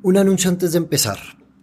Un 0.00 0.16
anuncio 0.16 0.48
antes 0.48 0.70
de 0.72 0.78
empezar. 0.78 1.18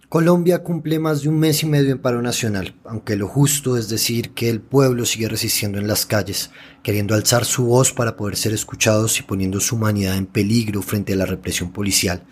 Colombia 0.10 0.62
cumple 0.62 1.00
más 1.00 1.22
de 1.22 1.30
un 1.30 1.40
mes 1.40 1.64
y 1.64 1.68
medio 1.68 1.94
en 1.94 2.00
paro 2.00 2.22
nacional, 2.22 2.76
aunque 2.84 3.16
lo 3.16 3.30
justo 3.30 3.78
es 3.78 3.88
decir 3.88 4.32
que 4.32 4.50
el 4.50 4.60
pueblo 4.60 5.06
sigue 5.06 5.30
resistiendo 5.30 5.80
en 5.80 5.88
las 5.88 6.06
calles, 6.06 6.52
queriendo 6.84 7.16
alzar 7.16 7.46
su 7.46 7.64
voz 7.64 7.94
para 7.94 8.18
poder 8.18 8.36
ser 8.36 8.52
escuchados 8.52 9.20
y 9.20 9.24
poniendo 9.24 9.62
su 9.62 9.78
humanidad 9.78 10.18
en 10.18 10.26
peligro 10.26 10.82
frente 10.82 11.14
a 11.14 11.16
la 11.16 11.26
represión 11.26 11.72
policial. 11.72 12.24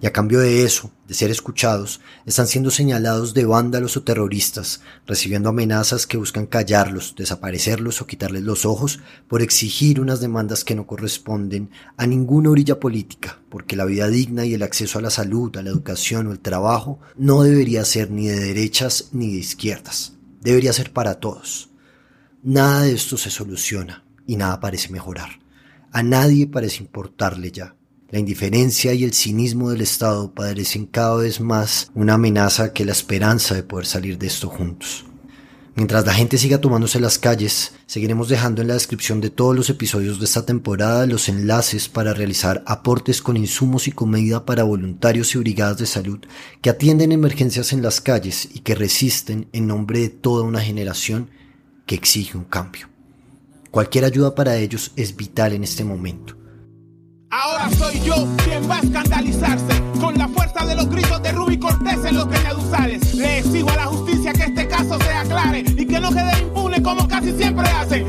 Y 0.00 0.06
a 0.06 0.12
cambio 0.12 0.40
de 0.40 0.64
eso, 0.64 0.90
de 1.08 1.14
ser 1.14 1.30
escuchados, 1.30 2.00
están 2.26 2.46
siendo 2.46 2.70
señalados 2.70 3.32
de 3.32 3.46
vándalos 3.46 3.96
o 3.96 4.02
terroristas, 4.02 4.82
recibiendo 5.06 5.48
amenazas 5.48 6.06
que 6.06 6.18
buscan 6.18 6.44
callarlos, 6.46 7.14
desaparecerlos 7.16 8.02
o 8.02 8.06
quitarles 8.06 8.42
los 8.42 8.66
ojos 8.66 9.00
por 9.26 9.40
exigir 9.40 9.98
unas 9.98 10.20
demandas 10.20 10.64
que 10.64 10.74
no 10.74 10.86
corresponden 10.86 11.70
a 11.96 12.06
ninguna 12.06 12.50
orilla 12.50 12.78
política, 12.78 13.38
porque 13.48 13.74
la 13.74 13.86
vida 13.86 14.08
digna 14.08 14.44
y 14.44 14.52
el 14.52 14.62
acceso 14.62 14.98
a 14.98 15.02
la 15.02 15.10
salud, 15.10 15.56
a 15.56 15.62
la 15.62 15.70
educación 15.70 16.26
o 16.26 16.32
el 16.32 16.40
trabajo 16.40 16.98
no 17.16 17.42
debería 17.42 17.82
ser 17.86 18.10
ni 18.10 18.28
de 18.28 18.38
derechas 18.38 19.08
ni 19.12 19.32
de 19.32 19.38
izquierdas, 19.38 20.12
debería 20.42 20.74
ser 20.74 20.92
para 20.92 21.14
todos. 21.20 21.70
Nada 22.42 22.82
de 22.82 22.92
esto 22.92 23.16
se 23.16 23.30
soluciona 23.30 24.04
y 24.26 24.36
nada 24.36 24.60
parece 24.60 24.90
mejorar. 24.90 25.40
A 25.90 26.02
nadie 26.02 26.46
parece 26.46 26.82
importarle 26.82 27.50
ya. 27.50 27.74
La 28.08 28.20
indiferencia 28.20 28.94
y 28.94 29.02
el 29.02 29.12
cinismo 29.12 29.70
del 29.70 29.80
Estado 29.80 30.32
parecen 30.32 30.86
cada 30.86 31.16
vez 31.16 31.40
más 31.40 31.90
una 31.92 32.14
amenaza 32.14 32.72
que 32.72 32.84
la 32.84 32.92
esperanza 32.92 33.56
de 33.56 33.64
poder 33.64 33.84
salir 33.84 34.16
de 34.16 34.28
esto 34.28 34.48
juntos. 34.48 35.04
Mientras 35.74 36.06
la 36.06 36.14
gente 36.14 36.38
siga 36.38 36.60
tomándose 36.60 37.00
las 37.00 37.18
calles, 37.18 37.72
seguiremos 37.86 38.28
dejando 38.28 38.62
en 38.62 38.68
la 38.68 38.74
descripción 38.74 39.20
de 39.20 39.30
todos 39.30 39.56
los 39.56 39.70
episodios 39.70 40.20
de 40.20 40.24
esta 40.24 40.46
temporada 40.46 41.04
los 41.06 41.28
enlaces 41.28 41.88
para 41.88 42.14
realizar 42.14 42.62
aportes 42.64 43.20
con 43.20 43.36
insumos 43.36 43.88
y 43.88 43.92
comida 43.92 44.46
para 44.46 44.62
voluntarios 44.62 45.34
y 45.34 45.38
brigadas 45.38 45.78
de 45.78 45.86
salud 45.86 46.20
que 46.62 46.70
atienden 46.70 47.10
emergencias 47.10 47.72
en 47.72 47.82
las 47.82 48.00
calles 48.00 48.48
y 48.54 48.60
que 48.60 48.76
resisten 48.76 49.48
en 49.52 49.66
nombre 49.66 49.98
de 49.98 50.10
toda 50.10 50.44
una 50.44 50.60
generación 50.60 51.28
que 51.86 51.96
exige 51.96 52.38
un 52.38 52.44
cambio. 52.44 52.88
Cualquier 53.72 54.04
ayuda 54.04 54.36
para 54.36 54.56
ellos 54.56 54.92
es 54.94 55.16
vital 55.16 55.54
en 55.54 55.64
este 55.64 55.82
momento. 55.82 56.35
Ahora 57.30 57.68
soy 57.76 58.00
yo 58.00 58.14
quien 58.44 58.70
va 58.70 58.76
a 58.76 58.80
escandalizarse 58.80 59.82
con 60.00 60.16
la 60.16 60.28
fuerza 60.28 60.64
de 60.64 60.76
los 60.76 60.88
gritos 60.88 61.22
de 61.22 61.32
Ruby 61.32 61.58
Cortés 61.58 62.04
en 62.04 62.16
los 62.16 62.26
Peñaduzales. 62.26 63.14
Le 63.14 63.38
exijo 63.38 63.68
a 63.70 63.76
la 63.76 63.86
justicia 63.86 64.32
que 64.32 64.44
este 64.44 64.68
caso 64.68 64.98
se 65.00 65.12
aclare 65.12 65.64
y 65.76 65.86
que 65.86 66.00
no 66.00 66.10
quede 66.10 66.38
impune 66.40 66.82
como 66.82 67.08
casi 67.08 67.32
siempre 67.32 67.68
hacen. 67.68 68.05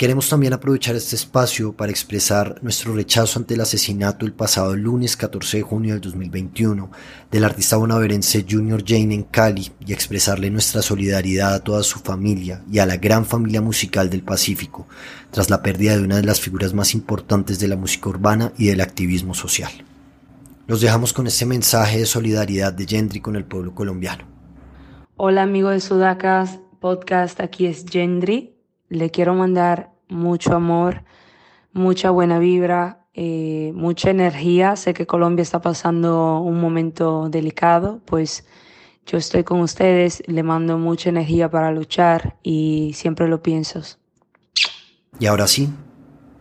Queremos 0.00 0.30
también 0.30 0.54
aprovechar 0.54 0.96
este 0.96 1.14
espacio 1.14 1.74
para 1.74 1.92
expresar 1.92 2.58
nuestro 2.62 2.94
rechazo 2.94 3.38
ante 3.38 3.52
el 3.52 3.60
asesinato 3.60 4.24
el 4.24 4.32
pasado 4.32 4.74
lunes 4.74 5.14
14 5.14 5.58
de 5.58 5.62
junio 5.62 5.92
del 5.92 6.00
2021 6.00 6.90
del 7.30 7.44
artista 7.44 7.76
bonaverense 7.76 8.46
Junior 8.48 8.82
Jane 8.82 9.14
en 9.14 9.24
Cali 9.24 9.70
y 9.84 9.92
expresarle 9.92 10.48
nuestra 10.48 10.80
solidaridad 10.80 11.52
a 11.52 11.62
toda 11.62 11.82
su 11.82 11.98
familia 11.98 12.62
y 12.72 12.78
a 12.78 12.86
la 12.86 12.96
gran 12.96 13.26
familia 13.26 13.60
musical 13.60 14.08
del 14.08 14.22
Pacífico 14.22 14.86
tras 15.30 15.50
la 15.50 15.60
pérdida 15.60 15.98
de 15.98 16.04
una 16.04 16.16
de 16.16 16.24
las 16.24 16.40
figuras 16.40 16.72
más 16.72 16.94
importantes 16.94 17.58
de 17.58 17.68
la 17.68 17.76
música 17.76 18.08
urbana 18.08 18.54
y 18.56 18.68
del 18.68 18.80
activismo 18.80 19.34
social. 19.34 19.70
Los 20.66 20.80
dejamos 20.80 21.12
con 21.12 21.26
este 21.26 21.44
mensaje 21.44 21.98
de 21.98 22.06
solidaridad 22.06 22.72
de 22.72 22.86
Gendry 22.86 23.20
con 23.20 23.36
el 23.36 23.44
pueblo 23.44 23.74
colombiano. 23.74 24.24
Hola 25.18 25.42
amigos 25.42 25.74
de 25.74 25.80
Sudacas 25.80 26.58
Podcast, 26.80 27.38
aquí 27.40 27.66
es 27.66 27.84
Gendry. 27.86 28.59
Le 28.90 29.10
quiero 29.10 29.34
mandar 29.34 29.92
mucho 30.08 30.54
amor, 30.54 31.04
mucha 31.72 32.10
buena 32.10 32.38
vibra, 32.38 33.06
eh, 33.14 33.72
mucha 33.74 34.10
energía. 34.10 34.76
Sé 34.76 34.92
que 34.92 35.06
Colombia 35.06 35.42
está 35.42 35.60
pasando 35.60 36.40
un 36.40 36.60
momento 36.60 37.28
delicado, 37.30 38.00
pues 38.04 38.44
yo 39.06 39.16
estoy 39.16 39.44
con 39.44 39.60
ustedes, 39.60 40.22
le 40.26 40.42
mando 40.42 40.76
mucha 40.78 41.08
energía 41.08 41.50
para 41.50 41.72
luchar 41.72 42.36
y 42.42 42.92
siempre 42.94 43.26
lo 43.28 43.42
pienso. 43.42 43.80
Y 45.18 45.26
ahora 45.26 45.46
sí, 45.46 45.68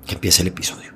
que 0.05 0.15
empiece 0.15 0.41
el 0.41 0.49
episodio. 0.49 0.93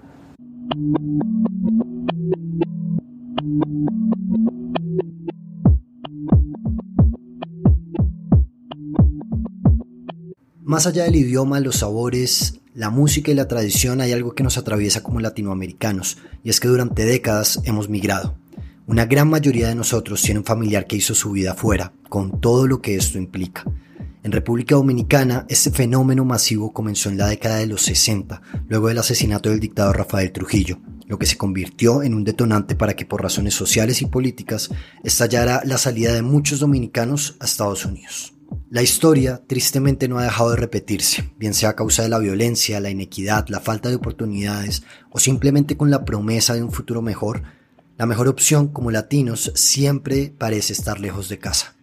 Más 10.65 10.87
allá 10.87 11.03
del 11.03 11.17
idioma, 11.17 11.59
los 11.59 11.79
sabores, 11.79 12.61
la 12.73 12.89
música 12.89 13.29
y 13.29 13.33
la 13.33 13.49
tradición, 13.49 13.99
hay 13.99 14.13
algo 14.13 14.33
que 14.33 14.43
nos 14.43 14.57
atraviesa 14.57 15.03
como 15.03 15.19
latinoamericanos, 15.19 16.19
y 16.41 16.49
es 16.49 16.61
que 16.61 16.69
durante 16.69 17.03
décadas 17.03 17.59
hemos 17.65 17.89
migrado. 17.89 18.37
Una 18.87 19.05
gran 19.05 19.29
mayoría 19.29 19.67
de 19.67 19.75
nosotros 19.75 20.21
tiene 20.21 20.39
un 20.39 20.45
familiar 20.45 20.87
que 20.87 20.95
hizo 20.95 21.15
su 21.15 21.31
vida 21.31 21.51
afuera, 21.51 21.91
con 22.07 22.39
todo 22.39 22.65
lo 22.65 22.81
que 22.81 22.95
esto 22.95 23.17
implica. 23.17 23.65
En 24.23 24.31
República 24.31 24.75
Dominicana, 24.75 25.45
este 25.49 25.69
fenómeno 25.69 26.23
masivo 26.23 26.71
comenzó 26.71 27.09
en 27.09 27.17
la 27.17 27.27
década 27.27 27.57
de 27.57 27.67
los 27.67 27.81
60, 27.81 28.41
luego 28.69 28.87
del 28.87 28.99
asesinato 28.99 29.49
del 29.49 29.59
dictador 29.59 29.97
Rafael 29.97 30.31
Trujillo, 30.31 30.79
lo 31.07 31.19
que 31.19 31.25
se 31.25 31.35
convirtió 31.35 32.03
en 32.03 32.13
un 32.13 32.23
detonante 32.23 32.75
para 32.75 32.95
que 32.95 33.05
por 33.05 33.21
razones 33.21 33.53
sociales 33.53 34.01
y 34.01 34.05
políticas 34.05 34.69
estallara 35.03 35.61
la 35.65 35.77
salida 35.77 36.13
de 36.13 36.21
muchos 36.21 36.61
dominicanos 36.61 37.35
a 37.41 37.45
Estados 37.45 37.83
Unidos. 37.83 38.32
La 38.69 38.81
historia 38.81 39.41
tristemente 39.45 40.07
no 40.07 40.17
ha 40.17 40.23
dejado 40.23 40.51
de 40.51 40.57
repetirse, 40.57 41.31
bien 41.37 41.53
sea 41.53 41.69
a 41.69 41.75
causa 41.75 42.03
de 42.03 42.09
la 42.09 42.19
violencia, 42.19 42.79
la 42.79 42.89
inequidad, 42.89 43.47
la 43.49 43.59
falta 43.59 43.89
de 43.89 43.95
oportunidades 43.95 44.83
o 45.11 45.19
simplemente 45.19 45.77
con 45.77 45.91
la 45.91 46.05
promesa 46.05 46.55
de 46.55 46.63
un 46.63 46.71
futuro 46.71 47.01
mejor, 47.01 47.43
la 47.97 48.05
mejor 48.05 48.27
opción 48.27 48.69
como 48.69 48.91
latinos 48.91 49.51
siempre 49.55 50.33
parece 50.37 50.73
estar 50.73 50.99
lejos 50.99 51.29
de 51.29 51.39
casa. 51.39 51.75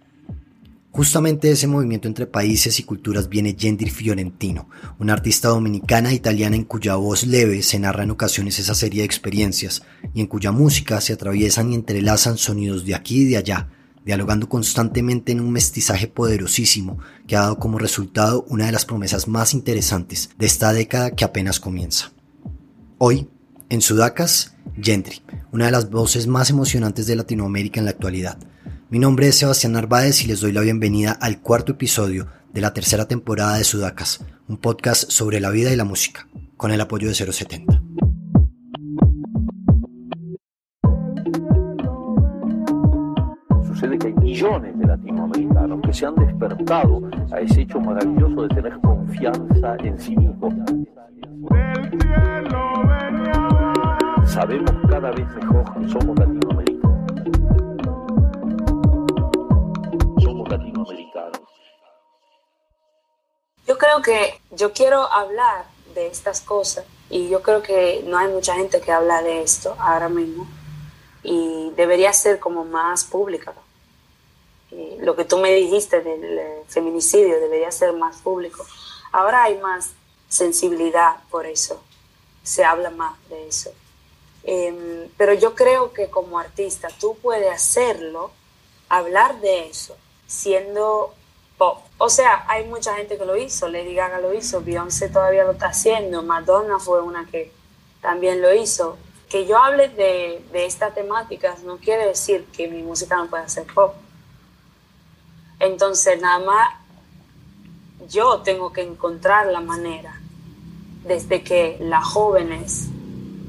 Justamente 0.92 1.52
ese 1.52 1.68
movimiento 1.68 2.08
entre 2.08 2.26
países 2.26 2.80
y 2.80 2.82
culturas 2.82 3.28
viene 3.28 3.56
Gendry 3.56 3.90
Fiorentino, 3.90 4.68
una 4.98 5.12
artista 5.12 5.48
dominicana 5.48 6.10
e 6.10 6.14
italiana 6.14 6.56
en 6.56 6.64
cuya 6.64 6.96
voz 6.96 7.24
leve 7.24 7.62
se 7.62 7.78
narra 7.78 8.02
en 8.02 8.10
ocasiones 8.10 8.58
esa 8.58 8.74
serie 8.74 9.02
de 9.02 9.06
experiencias 9.06 9.82
y 10.12 10.20
en 10.20 10.26
cuya 10.26 10.50
música 10.50 11.00
se 11.00 11.12
atraviesan 11.12 11.70
y 11.70 11.76
entrelazan 11.76 12.38
sonidos 12.38 12.84
de 12.84 12.96
aquí 12.96 13.22
y 13.22 13.26
de 13.26 13.36
allá, 13.36 13.68
dialogando 14.04 14.48
constantemente 14.48 15.32
en 15.32 15.40
un 15.40 15.52
mestizaje 15.52 16.06
poderosísimo 16.06 16.98
que 17.26 17.36
ha 17.36 17.40
dado 17.40 17.58
como 17.58 17.78
resultado 17.78 18.44
una 18.48 18.66
de 18.66 18.72
las 18.72 18.84
promesas 18.84 19.28
más 19.28 19.54
interesantes 19.54 20.30
de 20.38 20.46
esta 20.46 20.72
década 20.72 21.10
que 21.10 21.24
apenas 21.24 21.60
comienza. 21.60 22.12
Hoy, 22.98 23.28
en 23.68 23.80
Sudacas, 23.80 24.54
Gentry, 24.80 25.22
una 25.52 25.66
de 25.66 25.72
las 25.72 25.90
voces 25.90 26.26
más 26.26 26.50
emocionantes 26.50 27.06
de 27.06 27.16
Latinoamérica 27.16 27.80
en 27.80 27.84
la 27.84 27.92
actualidad. 27.92 28.38
Mi 28.90 28.98
nombre 28.98 29.28
es 29.28 29.36
Sebastián 29.36 29.72
Narváez 29.72 30.24
y 30.24 30.26
les 30.26 30.40
doy 30.40 30.52
la 30.52 30.60
bienvenida 30.60 31.12
al 31.12 31.40
cuarto 31.40 31.72
episodio 31.72 32.26
de 32.52 32.60
la 32.60 32.74
tercera 32.74 33.06
temporada 33.06 33.58
de 33.58 33.64
Sudacas, 33.64 34.24
un 34.48 34.56
podcast 34.56 35.10
sobre 35.10 35.40
la 35.40 35.50
vida 35.50 35.72
y 35.72 35.76
la 35.76 35.84
música, 35.84 36.26
con 36.56 36.72
el 36.72 36.80
apoyo 36.80 37.08
de 37.08 37.14
070. 37.14 38.09
Millones 44.30 44.78
de 44.78 44.86
latinoamericanos 44.86 45.80
que 45.82 45.92
se 45.92 46.06
han 46.06 46.14
despertado 46.14 47.00
a 47.32 47.40
ese 47.40 47.62
hecho 47.62 47.80
maravilloso 47.80 48.42
de 48.42 48.54
tener 48.54 48.80
confianza 48.80 49.76
en 49.80 49.98
sí 49.98 50.16
mismos. 50.16 50.54
Sabemos 54.24 54.70
cada 54.88 55.10
vez 55.10 55.26
mejor 55.34 55.64
que 55.74 55.88
somos 55.88 56.16
latinoamericanos. 56.16 57.02
Somos 60.22 60.48
latinoamericanos. 60.48 61.40
Yo 63.66 63.78
creo 63.78 64.00
que 64.02 64.40
yo 64.54 64.72
quiero 64.72 65.10
hablar 65.12 65.64
de 65.94 66.06
estas 66.06 66.40
cosas 66.40 66.84
y 67.10 67.28
yo 67.28 67.42
creo 67.42 67.62
que 67.62 68.04
no 68.06 68.16
hay 68.16 68.32
mucha 68.32 68.54
gente 68.54 68.80
que 68.80 68.92
habla 68.92 69.22
de 69.22 69.42
esto 69.42 69.74
ahora 69.80 70.08
mismo 70.08 70.46
y 71.24 71.72
debería 71.76 72.12
ser 72.12 72.38
como 72.38 72.64
más 72.64 73.04
pública 73.04 73.52
lo 75.00 75.16
que 75.16 75.24
tú 75.24 75.38
me 75.38 75.52
dijiste 75.52 76.00
del 76.00 76.38
eh, 76.38 76.62
feminicidio 76.68 77.40
debería 77.40 77.70
ser 77.72 77.92
más 77.92 78.18
público. 78.18 78.64
Ahora 79.12 79.44
hay 79.44 79.58
más 79.58 79.90
sensibilidad 80.28 81.16
por 81.30 81.46
eso, 81.46 81.82
se 82.42 82.64
habla 82.64 82.90
más 82.90 83.16
de 83.28 83.48
eso. 83.48 83.72
Em, 84.44 85.08
pero 85.16 85.34
yo 85.34 85.54
creo 85.54 85.92
que 85.92 86.08
como 86.08 86.38
artista 86.38 86.88
tú 87.00 87.16
puedes 87.20 87.52
hacerlo, 87.52 88.30
hablar 88.88 89.40
de 89.40 89.66
eso, 89.66 89.96
siendo 90.26 91.14
pop. 91.58 91.80
O 91.98 92.08
sea, 92.08 92.44
hay 92.48 92.64
mucha 92.66 92.94
gente 92.94 93.18
que 93.18 93.24
lo 93.24 93.36
hizo, 93.36 93.68
Lady 93.68 93.94
Gaga 93.94 94.20
lo 94.20 94.32
hizo, 94.32 94.62
Beyoncé 94.62 95.08
todavía 95.08 95.44
lo 95.44 95.52
está 95.52 95.66
haciendo, 95.66 96.22
Madonna 96.22 96.78
fue 96.78 97.02
una 97.02 97.26
que 97.26 97.52
también 98.00 98.40
lo 98.40 98.54
hizo. 98.54 98.96
Que 99.28 99.46
yo 99.46 99.58
hable 99.58 99.88
de, 99.88 100.44
de 100.52 100.66
estas 100.66 100.94
temáticas 100.94 101.62
no 101.62 101.76
quiere 101.78 102.06
decir 102.06 102.46
que 102.52 102.66
mi 102.66 102.82
música 102.82 103.16
no 103.16 103.28
pueda 103.28 103.48
ser 103.48 103.66
pop 103.72 103.94
entonces, 105.60 106.20
nada 106.20 106.38
más 106.40 106.68
yo 108.08 108.40
tengo 108.40 108.72
que 108.72 108.82
encontrar 108.82 109.46
la 109.46 109.60
manera 109.60 110.20
desde 111.04 111.42
que 111.42 111.76
las 111.80 112.04
jóvenes 112.04 112.88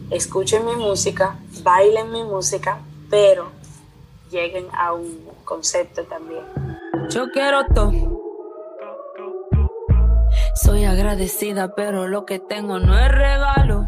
escuchen 0.09 0.65
mi 0.65 0.75
música, 0.75 1.37
bailen 1.63 2.11
mi 2.11 2.23
música, 2.23 2.79
pero 3.09 3.49
lleguen 4.29 4.67
a 4.73 4.93
un 4.93 5.25
concepto 5.45 6.03
también. 6.03 6.43
Yo 7.09 7.31
quiero 7.31 7.65
todo. 7.73 7.91
Soy 10.55 10.85
agradecida, 10.85 11.75
pero 11.75 12.07
lo 12.07 12.25
que 12.25 12.39
tengo 12.39 12.79
no 12.79 12.97
es 12.97 13.09
regalo. 13.09 13.87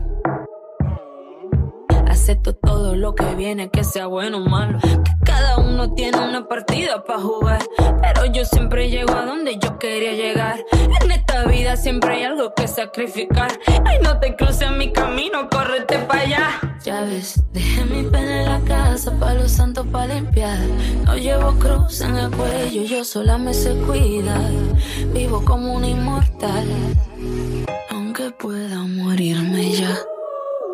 Acepto 2.07 2.53
todo 2.55 2.95
lo 2.95 3.15
que 3.15 3.35
viene, 3.35 3.69
que 3.69 3.83
sea 3.83 4.07
bueno 4.07 4.37
o 4.37 4.49
malo. 4.49 4.79
Cada 5.43 5.57
uno 5.57 5.93
tiene 5.93 6.17
una 6.19 6.47
partida 6.47 7.03
para 7.03 7.19
jugar. 7.19 7.61
Pero 8.01 8.25
yo 8.31 8.45
siempre 8.45 8.89
llego 8.89 9.13
a 9.13 9.25
donde 9.25 9.57
yo 9.57 9.77
quería 9.77 10.13
llegar. 10.13 10.63
En 11.01 11.11
esta 11.11 11.43
vida 11.45 11.75
siempre 11.75 12.15
hay 12.15 12.23
algo 12.23 12.53
que 12.55 12.67
sacrificar. 12.67 13.51
Ay, 13.85 13.99
no 14.01 14.19
te 14.19 14.35
cruces 14.35 14.71
mi 14.71 14.91
camino, 14.93 15.49
córrete 15.49 15.99
para 15.99 16.21
allá. 16.21 16.77
Ya 16.85 17.01
ves, 17.01 17.43
dejé 17.51 17.83
mi 17.85 18.03
pena 18.03 18.39
en 18.39 18.45
la 18.45 18.59
casa 18.61 19.11
para 19.19 19.35
los 19.35 19.51
santos 19.51 19.85
para 19.91 20.13
limpiar. 20.15 20.59
No 21.05 21.17
llevo 21.17 21.51
cruz 21.59 22.01
en 22.01 22.15
el 22.15 22.31
cuello, 22.31 22.83
yo 22.83 23.03
sola 23.03 23.37
me 23.37 23.53
sé 23.53 23.75
cuidar. 23.85 24.51
Vivo 25.13 25.43
como 25.43 25.73
un 25.73 25.83
inmortal, 25.85 26.67
aunque 27.89 28.31
pueda 28.31 28.79
morirme 28.83 29.71
ya 29.71 29.97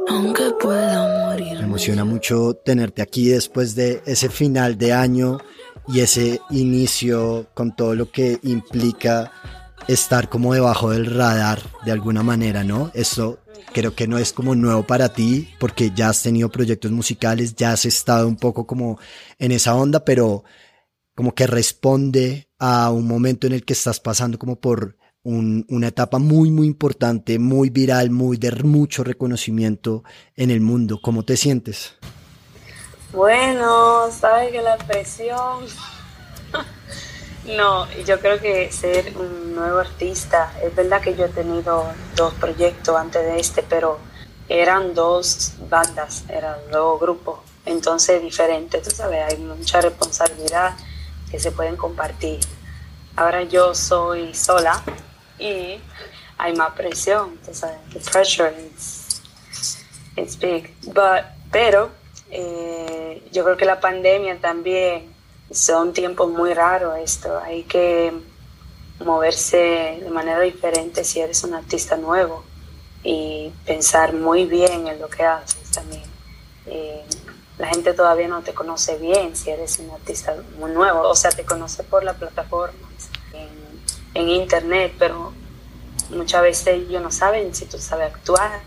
aunque 0.10 0.52
pueda 0.60 1.28
morir. 1.28 1.58
Me 1.58 1.64
emociona 1.64 2.06
mucho 2.06 2.54
tenerte 2.54 3.02
aquí 3.02 3.30
después 3.30 3.76
de 3.76 4.02
ese 4.06 4.30
final 4.30 4.78
de 4.78 4.94
año 4.94 5.40
y 5.88 6.02
ese 6.02 6.42
inicio 6.50 7.48
con 7.54 7.76
todo 7.76 7.96
lo 7.96 8.12
que 8.12 8.40
implica 8.44 9.32
estar 9.88 10.30
como 10.30 10.54
debajo 10.54 10.92
del 10.92 11.06
radar 11.06 11.62
de 11.86 11.92
alguna 11.92 12.24
manera, 12.24 12.64
¿no? 12.64 12.92
Eso 12.94 13.40
creo 13.74 13.96
que 13.96 14.08
no 14.08 14.18
es 14.18 14.34
como 14.34 14.56
nuevo 14.56 14.86
para 14.86 15.10
ti 15.10 15.50
porque 15.60 15.92
ya 15.96 16.10
has 16.10 16.22
tenido 16.22 16.50
proyectos 16.50 16.92
musicales, 16.92 17.56
ya 17.56 17.72
has 17.72 17.86
estado 17.86 18.28
un 18.28 18.36
poco 18.36 18.68
como 18.68 19.00
en 19.38 19.52
esa 19.52 19.76
onda, 19.76 20.06
pero 20.06 20.44
como 21.16 21.34
que 21.34 21.48
responde 21.48 22.50
a 22.60 22.92
un 22.92 23.08
momento 23.08 23.48
en 23.48 23.54
el 23.54 23.66
que 23.66 23.74
estás 23.74 24.00
pasando 24.00 24.38
como 24.38 24.60
por 24.60 24.98
una 25.24 25.88
etapa 25.88 26.18
muy, 26.18 26.50
muy 26.50 26.68
importante, 26.68 27.40
muy 27.40 27.70
viral, 27.70 28.10
muy 28.10 28.38
de 28.38 28.52
mucho 28.64 29.04
reconocimiento 29.04 30.04
en 30.36 30.52
el 30.52 30.62
mundo. 30.62 31.00
¿Cómo 31.02 31.24
te 31.24 31.38
sientes? 31.38 31.96
Bueno, 33.12 34.10
sabes 34.12 34.52
que 34.52 34.62
la 34.62 34.78
presión... 34.78 35.66
no, 37.58 37.92
yo 38.06 38.20
creo 38.20 38.40
que 38.40 38.72
ser 38.72 39.16
un 39.18 39.56
nuevo 39.56 39.80
artista, 39.80 40.54
es 40.64 40.76
verdad 40.76 41.02
que 41.02 41.16
yo 41.16 41.26
he 41.26 41.30
tenido 41.30 41.86
dos 42.16 42.34
proyectos 42.36 42.96
antes 42.96 43.24
de 43.24 43.40
este, 43.40 43.64
pero 43.64 43.98
eran 44.48 44.94
dos 44.94 45.54
bandas, 45.70 46.24
eran 46.30 46.58
dos 46.72 47.00
grupos, 47.00 47.40
entonces 47.66 48.22
diferentes, 48.22 48.82
tú 48.82 48.92
sabes, 48.92 49.22
hay 49.28 49.38
mucha 49.38 49.82
responsabilidad 49.82 50.76
que 51.30 51.40
se 51.40 51.52
pueden 51.52 51.76
compartir. 51.76 52.40
Ahora 53.16 53.44
yo 53.44 53.76
soy 53.76 54.34
sola, 54.34 54.82
y 55.40 55.80
hay 56.38 56.56
más 56.56 56.72
presión, 56.74 57.32
entonces 57.32 57.70
the 57.94 58.00
pressure 58.00 58.54
is 58.76 59.22
it's 60.16 60.38
big. 60.38 60.74
But, 60.88 61.26
pero 61.52 61.90
eh, 62.30 63.24
yo 63.32 63.44
creo 63.44 63.58
que 63.58 63.66
la 63.66 63.80
pandemia 63.80 64.40
también 64.40 65.14
son 65.52 65.94
tiempos 65.94 66.30
muy 66.30 66.54
raros 66.54 66.98
esto, 67.00 67.40
hay 67.40 67.64
que 67.64 68.14
moverse 69.04 70.00
de 70.02 70.10
manera 70.10 70.42
diferente 70.42 71.04
si 71.04 71.22
eres 71.22 71.44
un 71.44 71.54
artista 71.54 71.96
nuevo 71.96 72.44
y 73.02 73.52
pensar 73.66 74.14
muy 74.14 74.46
bien 74.46 74.88
en 74.88 75.00
lo 75.00 75.10
que 75.10 75.24
haces 75.24 75.72
también. 75.72 76.04
Eh, 76.66 77.04
la 77.58 77.68
gente 77.68 77.94
todavía 77.94 78.28
no 78.28 78.42
te 78.42 78.54
conoce 78.54 78.98
bien 78.98 79.36
si 79.36 79.50
eres 79.50 79.80
un 79.80 79.90
artista 79.92 80.36
muy 80.60 80.72
nuevo, 80.72 81.02
o 81.02 81.16
sea, 81.16 81.32
te 81.32 81.46
conoce 81.46 81.84
por 81.84 82.04
la 82.04 82.14
plataforma 82.14 82.89
en 84.14 84.30
internet, 84.30 84.94
pero 84.98 85.34
muchas 86.10 86.42
veces 86.42 86.68
ellos 86.68 87.02
no 87.02 87.12
saben 87.12 87.54
si 87.54 87.66
tú 87.66 87.78
sabes 87.78 88.14
actuar, 88.14 88.62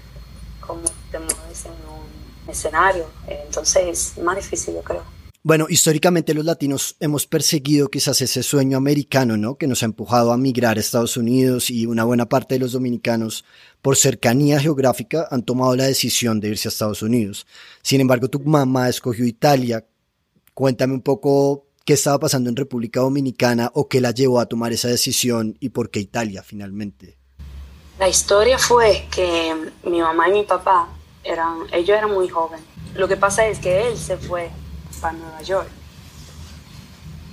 cómo 0.60 0.82
te 1.10 1.18
mueves 1.18 1.66
en 1.66 1.72
un 1.72 2.50
escenario. 2.50 3.06
Entonces 3.26 4.14
es 4.16 4.22
más 4.22 4.36
difícil, 4.36 4.74
yo 4.74 4.82
creo. 4.82 5.02
Bueno, 5.44 5.66
históricamente 5.68 6.34
los 6.34 6.44
latinos 6.44 6.94
hemos 7.00 7.26
perseguido 7.26 7.88
quizás 7.88 8.20
ese 8.22 8.44
sueño 8.44 8.76
americano, 8.76 9.36
¿no? 9.36 9.56
Que 9.56 9.66
nos 9.66 9.82
ha 9.82 9.86
empujado 9.86 10.30
a 10.30 10.36
migrar 10.36 10.76
a 10.76 10.80
Estados 10.80 11.16
Unidos 11.16 11.68
y 11.68 11.86
una 11.86 12.04
buena 12.04 12.28
parte 12.28 12.54
de 12.54 12.60
los 12.60 12.70
dominicanos, 12.70 13.44
por 13.80 13.96
cercanía 13.96 14.60
geográfica, 14.60 15.26
han 15.32 15.42
tomado 15.42 15.74
la 15.74 15.86
decisión 15.86 16.38
de 16.38 16.50
irse 16.50 16.68
a 16.68 16.70
Estados 16.70 17.02
Unidos. 17.02 17.44
Sin 17.82 18.00
embargo, 18.00 18.28
tu 18.28 18.38
mamá 18.38 18.88
escogió 18.88 19.26
Italia. 19.26 19.84
Cuéntame 20.54 20.94
un 20.94 21.02
poco 21.02 21.66
qué 21.84 21.94
estaba 21.94 22.18
pasando 22.18 22.50
en 22.50 22.56
República 22.56 23.00
Dominicana 23.00 23.70
o 23.74 23.88
qué 23.88 24.00
la 24.00 24.12
llevó 24.12 24.40
a 24.40 24.46
tomar 24.46 24.72
esa 24.72 24.88
decisión 24.88 25.56
y 25.60 25.70
por 25.70 25.90
qué 25.90 26.00
Italia 26.00 26.42
finalmente. 26.42 27.18
La 27.98 28.08
historia 28.08 28.58
fue 28.58 29.06
que 29.10 29.54
mi 29.84 30.00
mamá 30.00 30.28
y 30.28 30.32
mi 30.32 30.42
papá 30.44 30.88
eran, 31.24 31.66
ellos 31.72 31.96
eran 31.96 32.10
muy 32.10 32.28
jóvenes. 32.28 32.64
Lo 32.94 33.08
que 33.08 33.16
pasa 33.16 33.46
es 33.46 33.58
que 33.58 33.88
él 33.88 33.96
se 33.96 34.16
fue 34.16 34.50
para 35.00 35.14
Nueva 35.14 35.42
York 35.42 35.68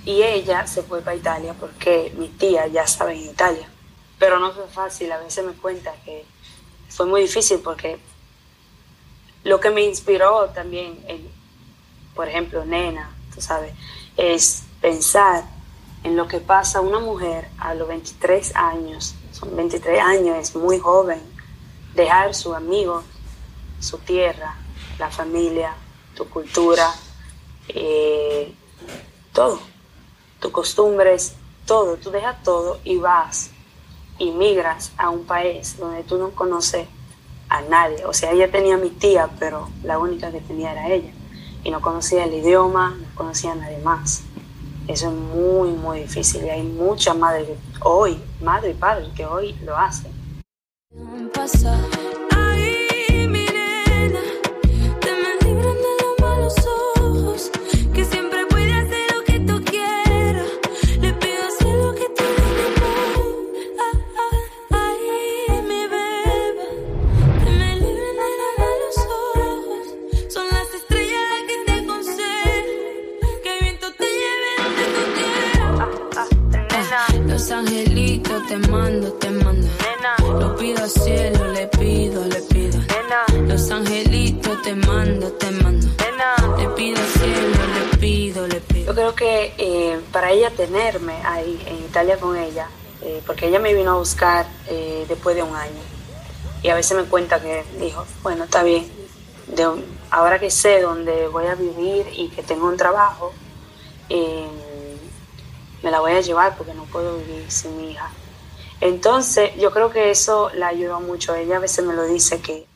y 0.04 0.22
ella 0.22 0.66
se 0.66 0.82
fue 0.82 1.02
para 1.02 1.16
Italia 1.16 1.54
porque 1.58 2.12
mi 2.16 2.28
tía 2.28 2.66
ya 2.66 2.82
estaba 2.82 3.12
en 3.12 3.20
Italia. 3.20 3.68
Pero 4.18 4.38
no 4.38 4.52
fue 4.52 4.66
fácil, 4.68 5.10
a 5.12 5.18
veces 5.18 5.44
me 5.44 5.52
cuenta 5.52 5.92
que 6.04 6.24
fue 6.88 7.06
muy 7.06 7.22
difícil 7.22 7.60
porque 7.60 7.98
lo 9.44 9.60
que 9.60 9.70
me 9.70 9.82
inspiró 9.82 10.50
también, 10.50 11.02
en, 11.06 11.28
por 12.14 12.28
ejemplo, 12.28 12.64
Nena, 12.64 13.14
tú 13.34 13.40
sabes, 13.40 13.72
es 14.20 14.64
pensar 14.82 15.44
en 16.04 16.14
lo 16.14 16.28
que 16.28 16.40
pasa 16.40 16.82
una 16.82 16.98
mujer 16.98 17.48
a 17.58 17.72
los 17.74 17.88
23 17.88 18.54
años, 18.54 19.14
son 19.32 19.56
23 19.56 19.98
años, 19.98 20.36
es 20.36 20.54
muy 20.54 20.78
joven, 20.78 21.20
dejar 21.94 22.34
su 22.34 22.54
amigo, 22.54 23.02
su 23.80 23.96
tierra, 23.98 24.54
la 24.98 25.10
familia, 25.10 25.74
tu 26.14 26.28
cultura, 26.28 26.92
eh, 27.68 28.54
todo, 29.32 29.58
tus 30.38 30.50
costumbres, 30.50 31.34
todo, 31.64 31.96
tú 31.96 32.10
dejas 32.10 32.42
todo 32.42 32.78
y 32.84 32.98
vas 32.98 33.50
y 34.18 34.32
migras 34.32 34.92
a 34.98 35.08
un 35.08 35.24
país 35.24 35.78
donde 35.78 36.02
tú 36.02 36.18
no 36.18 36.30
conoces 36.32 36.86
a 37.48 37.62
nadie. 37.62 38.04
O 38.04 38.12
sea, 38.12 38.32
ella 38.32 38.50
tenía 38.50 38.76
mi 38.76 38.90
tía, 38.90 39.30
pero 39.38 39.70
la 39.82 39.98
única 39.98 40.30
que 40.30 40.40
tenía 40.40 40.72
era 40.72 40.88
ella 40.88 41.12
y 41.64 41.70
no 41.70 41.80
conocía 41.80 42.24
el 42.24 42.34
idioma, 42.34 42.96
no 43.00 43.06
conocía 43.14 43.52
a 43.52 43.56
nadie 43.56 43.78
más. 43.78 44.22
Eso 44.88 45.08
es 45.08 45.14
muy, 45.14 45.70
muy 45.70 46.00
difícil 46.00 46.44
y 46.44 46.50
hay 46.50 46.62
muchas 46.62 47.16
madres 47.16 47.48
hoy, 47.80 48.18
madre 48.42 48.70
y 48.70 48.74
padre, 48.74 49.08
que 49.14 49.24
hoy 49.24 49.54
lo 49.64 49.76
hacen. 49.76 50.12
Te 84.70 84.86
mando, 84.86 85.32
te 85.32 85.50
mando. 85.50 85.86
Le 86.56 86.68
pido 86.68 87.02
cielo, 87.18 87.58
le 87.74 87.98
pido, 87.98 88.46
le 88.46 88.60
pido. 88.60 88.86
Yo 88.86 88.94
creo 88.94 89.14
que 89.16 89.54
eh, 89.58 90.00
para 90.12 90.30
ella 90.30 90.50
tenerme 90.50 91.14
ahí 91.24 91.60
en 91.66 91.76
Italia 91.78 92.18
con 92.20 92.36
ella, 92.36 92.68
eh, 93.02 93.20
porque 93.26 93.48
ella 93.48 93.58
me 93.58 93.74
vino 93.74 93.92
a 93.92 93.94
buscar 93.98 94.46
eh, 94.68 95.06
después 95.08 95.34
de 95.34 95.42
un 95.42 95.56
año. 95.56 95.82
Y 96.62 96.68
a 96.68 96.76
veces 96.76 96.96
me 96.96 97.04
cuenta 97.04 97.40
que 97.40 97.64
dijo, 97.80 98.04
bueno, 98.22 98.44
está 98.44 98.62
bien, 98.62 98.86
de, 99.48 99.66
ahora 100.10 100.38
que 100.38 100.50
sé 100.52 100.80
dónde 100.80 101.26
voy 101.26 101.46
a 101.46 101.56
vivir 101.56 102.06
y 102.12 102.28
que 102.28 102.44
tengo 102.44 102.68
un 102.68 102.76
trabajo, 102.76 103.32
me 105.82 105.90
la 105.90 105.98
voy 105.98 106.12
a 106.12 106.20
llevar 106.20 106.56
porque 106.56 106.74
no 106.74 106.84
puedo 106.84 107.16
vivir 107.16 107.50
sin 107.50 107.76
mi 107.76 107.92
hija. 107.92 108.08
Entonces, 108.80 109.50
yo 109.56 109.72
creo 109.72 109.90
que 109.90 110.10
eso 110.10 110.50
la 110.54 110.68
ayudó 110.68 111.00
mucho. 111.00 111.34
Ella 111.34 111.56
a 111.56 111.60
veces 111.60 111.84
me 111.84 111.94
lo 111.94 112.04
dice 112.04 112.40
que 112.40 112.69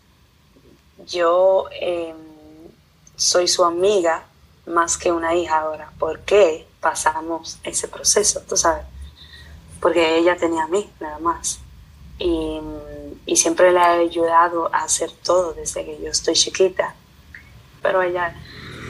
yo 1.06 1.66
em, 1.72 2.16
soy 3.16 3.48
su 3.48 3.64
amiga 3.64 4.24
más 4.66 4.96
que 4.96 5.12
una 5.12 5.34
hija 5.34 5.60
ahora. 5.60 5.92
¿Por 5.98 6.20
qué 6.20 6.66
pasamos 6.80 7.58
ese 7.62 7.88
proceso? 7.88 8.42
Tú 8.48 8.56
sabes. 8.56 8.84
Porque 9.80 10.16
ella 10.16 10.36
tenía 10.36 10.64
a 10.64 10.68
mí, 10.68 10.90
nada 11.00 11.18
más. 11.18 11.60
Y, 12.18 12.60
y 13.26 13.36
siempre 13.36 13.72
le 13.72 13.78
he 13.78 13.82
ayudado 13.82 14.70
a 14.74 14.84
hacer 14.84 15.10
todo 15.10 15.52
desde 15.52 15.84
que 15.84 16.00
yo 16.00 16.10
estoy 16.10 16.34
chiquita. 16.34 16.94
Pero 17.82 18.02
ella 18.02 18.34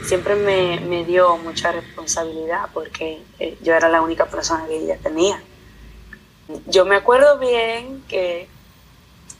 siempre 0.05 0.35
me, 0.35 0.79
me 0.81 1.03
dio 1.03 1.37
mucha 1.37 1.71
responsabilidad 1.71 2.69
porque 2.73 3.21
eh, 3.39 3.57
yo 3.61 3.73
era 3.73 3.89
la 3.89 4.01
única 4.01 4.25
persona 4.25 4.65
que 4.67 4.77
ella 4.77 4.97
tenía. 5.01 5.41
Yo 6.67 6.85
me 6.85 6.95
acuerdo 6.95 7.39
bien 7.39 8.03
que 8.07 8.47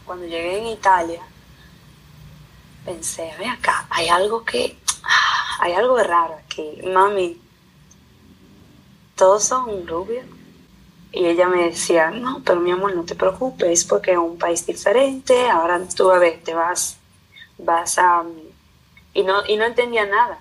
cuando 0.06 0.26
llegué 0.26 0.58
en 0.58 0.68
Italia, 0.68 1.22
pensé, 2.86 3.34
ve 3.40 3.48
acá, 3.48 3.88
hay 3.90 4.08
algo 4.08 4.46
que, 4.46 4.78
hay 5.60 5.74
algo 5.74 5.98
raro 5.98 6.36
aquí. 6.36 6.82
Mami, 6.86 7.42
todos 9.16 9.44
son 9.44 9.88
rubios. 9.88 10.26
Y 11.12 11.26
ella 11.28 11.48
me 11.48 11.64
decía, 11.64 12.12
no, 12.12 12.42
pero 12.44 12.60
mi 12.60 12.72
amor, 12.72 12.94
no 12.94 13.06
te 13.06 13.16
preocupes, 13.16 13.86
porque 13.86 14.12
es 14.12 14.18
un 14.18 14.38
país 14.38 14.66
diferente, 14.66 15.50
ahora 15.50 15.82
tú 15.96 16.12
a 16.12 16.20
ver, 16.20 16.42
te 16.44 16.54
vas, 16.54 16.98
vas 17.58 17.98
a... 17.98 18.24
Y 19.14 19.24
no, 19.24 19.46
y 19.48 19.56
no 19.56 19.64
entendía 19.64 20.06
nada, 20.06 20.40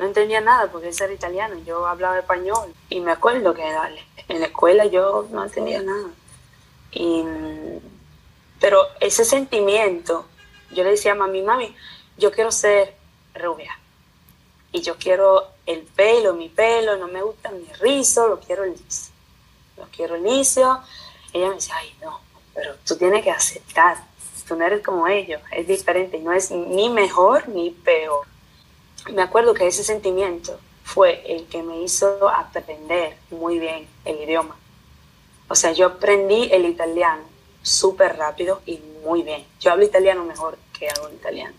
no 0.00 0.06
entendía 0.06 0.40
nada 0.40 0.68
porque 0.72 0.88
él 0.88 0.96
era 1.00 1.12
italiano, 1.12 1.54
yo 1.64 1.86
hablaba 1.86 2.18
español 2.18 2.74
y 2.88 2.98
me 2.98 3.12
acuerdo 3.12 3.54
que 3.54 3.62
dale, 3.62 4.04
en 4.26 4.40
la 4.40 4.46
escuela 4.46 4.86
yo 4.86 5.28
no 5.30 5.44
entendía 5.44 5.80
nada. 5.80 6.08
Y, 6.90 7.24
pero 8.58 8.80
ese 8.98 9.24
sentimiento, 9.24 10.26
yo 10.72 10.84
le 10.84 10.90
decía 10.90 11.12
a 11.12 11.14
mami, 11.14 11.42
mami, 11.42 11.74
yo 12.18 12.30
quiero 12.30 12.50
ser 12.50 12.94
rubia 13.34 13.78
y 14.72 14.80
yo 14.80 14.96
quiero 14.96 15.48
el 15.66 15.82
pelo, 15.82 16.34
mi 16.34 16.48
pelo, 16.48 16.96
no 16.96 17.08
me 17.08 17.22
gusta 17.22 17.50
mi 17.50 17.66
rizo, 17.80 18.28
lo 18.28 18.40
quiero 18.40 18.64
liso 18.64 19.12
lo 19.76 19.88
quiero 19.94 20.16
inicio. 20.16 20.80
Ella 21.32 21.48
me 21.48 21.54
decía, 21.56 21.76
ay, 21.76 21.94
no, 22.02 22.20
pero 22.54 22.74
tú 22.86 22.96
tienes 22.96 23.22
que 23.22 23.30
aceptar, 23.30 23.96
tú 24.46 24.56
no 24.56 24.64
eres 24.64 24.82
como 24.82 25.06
ellos, 25.06 25.40
es 25.50 25.66
diferente, 25.66 26.18
no 26.18 26.32
es 26.32 26.50
ni 26.50 26.90
mejor 26.90 27.48
ni 27.48 27.70
peor. 27.70 28.26
Me 29.12 29.22
acuerdo 29.22 29.54
que 29.54 29.66
ese 29.66 29.82
sentimiento 29.82 30.58
fue 30.84 31.22
el 31.26 31.46
que 31.46 31.62
me 31.62 31.80
hizo 31.80 32.28
aprender 32.28 33.16
muy 33.30 33.58
bien 33.58 33.88
el 34.04 34.20
idioma. 34.20 34.56
O 35.48 35.54
sea, 35.54 35.72
yo 35.72 35.86
aprendí 35.86 36.48
el 36.52 36.66
italiano 36.66 37.22
súper 37.62 38.16
rápido 38.16 38.62
y 38.66 38.78
muy 39.02 39.22
bien. 39.22 39.44
Yo 39.60 39.72
hablo 39.72 39.84
italiano 39.84 40.24
mejor 40.24 40.58
que 40.78 40.88
hablo 40.88 41.12
italiano. 41.12 41.54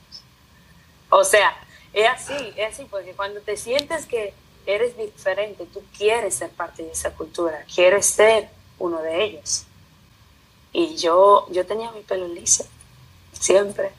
O 1.09 1.23
sea, 1.23 1.55
es 1.93 2.09
así, 2.09 2.53
es 2.55 2.73
así, 2.73 2.87
porque 2.89 3.13
cuando 3.13 3.39
te 3.41 3.55
sientes 3.55 4.05
que 4.05 4.33
eres 4.65 4.97
diferente, 4.97 5.65
tú 5.71 5.83
quieres 5.95 6.35
ser 6.35 6.49
parte 6.49 6.83
de 6.83 6.91
esa 6.91 7.11
cultura, 7.11 7.65
quieres 7.73 8.05
ser 8.05 8.49
uno 8.79 9.01
de 9.01 9.23
ellos. 9.23 9.65
Y 10.71 10.95
yo, 10.95 11.47
yo 11.51 11.65
tenía 11.65 11.91
mi 11.91 12.01
pelo 12.01 12.27
liso, 12.27 12.65
siempre. 13.31 13.91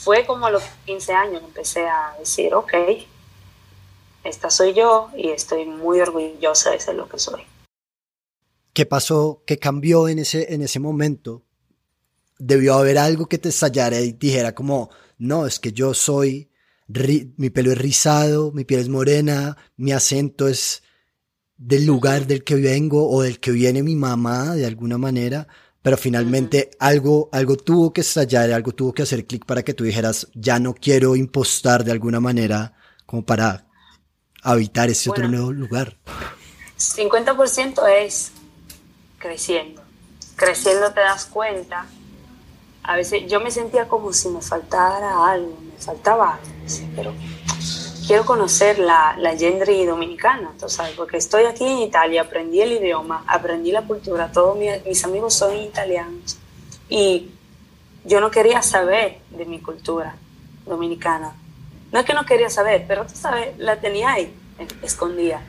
Fue 0.00 0.24
como 0.24 0.46
a 0.46 0.50
los 0.50 0.62
15 0.86 1.12
años 1.12 1.40
que 1.40 1.46
empecé 1.46 1.86
a 1.86 2.14
decir, 2.18 2.54
ok, 2.54 2.72
esta 4.22 4.50
soy 4.50 4.74
yo 4.74 5.10
y 5.16 5.30
estoy 5.30 5.64
muy 5.64 6.00
orgullosa 6.00 6.70
de 6.70 6.80
ser 6.80 6.94
lo 6.94 7.08
que 7.08 7.18
soy. 7.18 7.42
¿Qué 8.72 8.86
pasó? 8.86 9.42
¿Qué 9.46 9.58
cambió 9.58 10.08
en 10.08 10.20
ese, 10.20 10.54
en 10.54 10.62
ese 10.62 10.78
momento? 10.78 11.42
Debió 12.40 12.74
haber 12.74 12.98
algo 12.98 13.26
que 13.26 13.38
te 13.38 13.50
estallara 13.50 14.00
y 14.00 14.12
dijera 14.12 14.54
como, 14.54 14.90
no, 15.18 15.46
es 15.46 15.60
que 15.60 15.72
yo 15.72 15.94
soy 15.94 16.50
mi 17.36 17.50
pelo 17.50 17.72
es 17.72 17.78
rizado, 17.78 18.52
mi 18.52 18.64
piel 18.64 18.80
es 18.80 18.88
morena, 18.88 19.56
mi 19.76 19.92
acento 19.92 20.48
es 20.48 20.82
del 21.56 21.86
lugar 21.86 22.26
del 22.26 22.42
que 22.42 22.56
vengo 22.56 23.08
o 23.08 23.22
del 23.22 23.38
que 23.38 23.50
viene 23.50 23.82
mi 23.82 23.94
mamá 23.94 24.54
de 24.56 24.66
alguna 24.66 24.98
manera, 24.98 25.46
pero 25.82 25.96
finalmente 25.96 26.70
algo, 26.78 27.28
algo 27.32 27.56
tuvo 27.56 27.92
que 27.92 28.00
estallar, 28.00 28.50
algo 28.50 28.72
tuvo 28.72 28.92
que 28.92 29.02
hacer 29.02 29.26
clic 29.26 29.44
para 29.44 29.62
que 29.62 29.74
tú 29.74 29.84
dijeras, 29.84 30.26
ya 30.34 30.58
no 30.58 30.74
quiero 30.74 31.16
impostar 31.16 31.84
de 31.84 31.92
alguna 31.92 32.18
manera 32.18 32.74
como 33.06 33.24
para 33.24 33.66
habitar 34.42 34.90
ese 34.90 35.10
otro 35.10 35.28
nuevo 35.28 35.52
lugar. 35.52 35.98
50% 36.78 37.82
es 38.02 38.32
creciendo. 39.18 39.82
Creciendo 40.34 40.92
te 40.92 41.00
das 41.00 41.26
cuenta. 41.26 41.86
A 42.82 42.96
veces 42.96 43.26
yo 43.26 43.40
me 43.40 43.50
sentía 43.50 43.88
como 43.88 44.12
si 44.12 44.28
me 44.28 44.40
faltara 44.40 45.30
algo, 45.30 45.56
faltaba 45.78 46.38
pero 46.94 47.12
quiero 48.06 48.24
conocer 48.24 48.78
la, 48.78 49.14
la 49.18 49.36
Gendry 49.36 49.84
dominicana, 49.84 50.52
¿tú 50.58 50.68
sabes? 50.68 50.92
Porque 50.96 51.16
estoy 51.16 51.44
aquí 51.44 51.64
en 51.64 51.78
Italia, 51.78 52.22
aprendí 52.22 52.60
el 52.60 52.72
idioma, 52.72 53.24
aprendí 53.26 53.70
la 53.72 53.82
cultura, 53.82 54.30
todos 54.32 54.58
mis, 54.58 55.04
amigos 55.04 55.34
son 55.34 55.56
italianos 55.56 56.36
y 56.88 57.30
yo 58.04 58.20
no 58.20 58.30
quería 58.30 58.62
saber 58.62 59.18
de 59.30 59.44
mi 59.44 59.60
cultura 59.60 60.16
dominicana. 60.66 61.34
No 61.92 62.00
es 62.00 62.04
que 62.04 62.14
no 62.14 62.24
quería 62.24 62.50
saber, 62.50 62.84
pero 62.86 63.06
tú 63.06 63.14
sabes, 63.14 63.56
la 63.58 63.80
tenía 63.80 64.12
ahí, 64.12 64.34
escondida. 64.82 65.42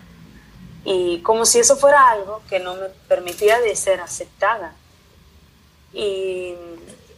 Y 0.83 1.19
como 1.21 1.45
si 1.45 1.59
eso 1.59 1.77
fuera 1.77 2.09
algo 2.09 2.41
que 2.49 2.59
no 2.59 2.75
me 2.75 2.89
permitía 3.07 3.59
de 3.59 3.75
ser 3.75 4.01
aceptada. 4.01 4.73
Y 5.93 6.55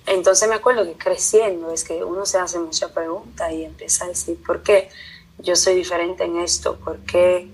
entonces 0.05 0.49
me 0.49 0.55
acuerdo 0.55 0.83
que 0.83 0.93
creciendo 0.93 1.71
es 1.71 1.83
que 1.83 2.03
uno 2.03 2.25
se 2.25 2.37
hace 2.37 2.59
muchas 2.59 2.91
preguntas 2.91 3.51
y 3.53 3.63
empieza 3.63 4.05
a 4.05 4.09
decir, 4.09 4.37
¿por 4.45 4.61
qué 4.61 4.89
yo 5.39 5.55
soy 5.55 5.75
diferente 5.75 6.25
en 6.25 6.39
esto? 6.39 6.77
¿Por 6.77 6.99
qué 6.99 7.47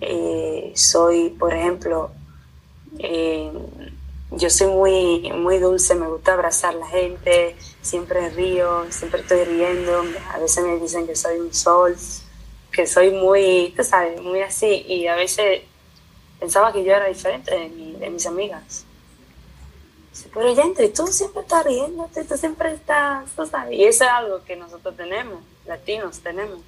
eh, 0.00 0.72
soy, 0.74 1.30
por 1.30 1.54
ejemplo, 1.54 2.10
eh, 2.98 3.50
yo 4.32 4.50
soy 4.50 4.66
muy, 4.66 5.32
muy 5.32 5.58
dulce, 5.58 5.94
me 5.94 6.08
gusta 6.08 6.34
abrazar 6.34 6.74
a 6.74 6.78
la 6.78 6.86
gente, 6.86 7.56
siempre 7.80 8.28
río, 8.30 8.84
siempre 8.90 9.20
estoy 9.20 9.44
riendo, 9.44 10.04
a 10.32 10.38
veces 10.38 10.64
me 10.64 10.78
dicen 10.78 11.06
que 11.06 11.16
soy 11.16 11.38
un 11.38 11.54
sol, 11.54 11.96
que 12.70 12.86
soy 12.86 13.12
muy, 13.12 13.72
tú 13.76 13.82
sabes, 13.82 14.20
muy 14.20 14.40
así, 14.42 14.84
y 14.88 15.06
a 15.06 15.14
veces 15.14 15.62
pensaba 16.38 16.72
que 16.72 16.84
yo 16.84 16.92
era 16.92 17.06
diferente 17.06 17.50
de, 17.50 17.98
de 17.98 18.10
mis 18.10 18.26
amigas 18.26 18.84
pero 20.32 20.52
ya 20.52 20.62
entre 20.62 20.88
tú 20.90 21.06
siempre 21.08 21.42
estás 21.42 21.64
riéndote, 21.64 22.24
tú 22.24 22.36
siempre 22.36 22.72
estás, 22.72 23.28
tú 23.34 23.46
sabes, 23.46 23.76
y 23.76 23.84
eso 23.84 24.04
es 24.04 24.10
algo 24.10 24.44
que 24.44 24.56
nosotros 24.56 24.96
tenemos, 24.96 25.42
latinos 25.66 26.20
tenemos. 26.20 26.60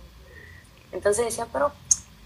Entonces 0.91 1.27
decía, 1.27 1.47
pero 1.53 1.73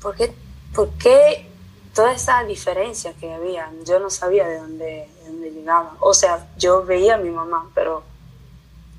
¿por 0.00 0.14
qué, 0.16 0.32
por 0.74 0.90
qué 0.92 1.46
toda 1.94 2.12
esa 2.12 2.42
diferencia 2.44 3.12
que 3.14 3.32
había? 3.32 3.70
Yo 3.84 3.98
no 3.98 4.08
sabía 4.08 4.46
de 4.48 4.58
dónde, 4.58 4.84
de 4.84 5.24
dónde 5.26 5.50
llegaba. 5.50 5.96
O 6.00 6.14
sea, 6.14 6.48
yo 6.56 6.84
veía 6.84 7.16
a 7.16 7.18
mi 7.18 7.30
mamá, 7.30 7.70
pero 7.74 8.02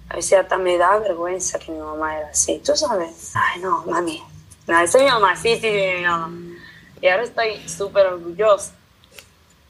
a 0.10 0.16
veces 0.16 0.40
hasta 0.40 0.58
me 0.58 0.78
da 0.78 0.98
vergüenza 1.00 1.58
que 1.58 1.72
mi 1.72 1.80
mamá 1.80 2.18
era 2.18 2.30
así. 2.30 2.60
Tú 2.60 2.76
sabes, 2.76 3.32
ay 3.34 3.62
no, 3.62 3.84
mami, 3.86 4.24
no, 4.68 4.80
esa 4.80 4.98
es 5.00 5.04
mi 5.04 5.10
mamá, 5.10 5.36
sí, 5.36 5.60
sí, 5.60 5.70
mi 5.70 6.04
mamá. 6.04 6.32
Y 7.02 7.08
ahora 7.08 7.24
estoy 7.24 7.68
súper 7.68 8.06
orgullosa 8.06 8.74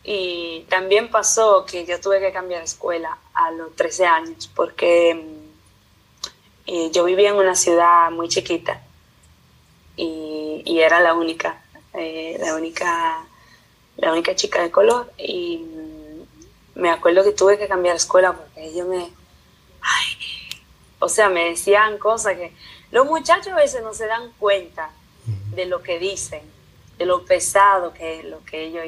y 0.03 0.65
también 0.69 1.09
pasó 1.11 1.65
que 1.65 1.85
yo 1.85 1.99
tuve 1.99 2.19
que 2.19 2.31
cambiar 2.31 2.61
de 2.61 2.65
escuela 2.65 3.17
a 3.33 3.51
los 3.51 3.75
13 3.75 4.05
años 4.05 4.49
porque 4.55 5.13
mm, 6.67 6.91
yo 6.91 7.03
vivía 7.03 7.29
en 7.29 7.35
una 7.35 7.55
ciudad 7.55 8.09
muy 8.11 8.27
chiquita 8.27 8.81
y, 9.95 10.63
y 10.65 10.79
era 10.79 10.99
la 10.99 11.13
única, 11.13 11.61
eh, 11.93 12.37
la 12.39 12.55
única, 12.55 13.25
la 13.97 14.11
única 14.11 14.35
chica 14.35 14.61
de 14.61 14.71
color 14.71 15.11
y 15.17 15.57
mm, 15.57 16.79
me 16.79 16.89
acuerdo 16.89 17.23
que 17.23 17.33
tuve 17.33 17.59
que 17.59 17.67
cambiar 17.67 17.93
de 17.93 17.97
escuela 17.97 18.33
porque 18.33 18.65
ellos 18.65 18.87
me, 18.87 19.09
ay, 19.81 20.17
o 20.99 21.09
sea, 21.09 21.29
me 21.29 21.49
decían 21.49 21.99
cosas 21.99 22.37
que 22.37 22.53
los 22.91 23.05
muchachos 23.05 23.53
a 23.53 23.57
veces 23.57 23.83
no 23.83 23.93
se 23.93 24.07
dan 24.07 24.31
cuenta 24.39 24.89
de 25.53 25.65
lo 25.65 25.83
que 25.83 25.99
dicen, 25.99 26.41
de 26.97 27.05
lo 27.05 27.23
pesado 27.25 27.93
que 27.93 28.19
es 28.19 28.25
lo 28.25 28.43
que 28.45 28.65
ellos 28.65 28.83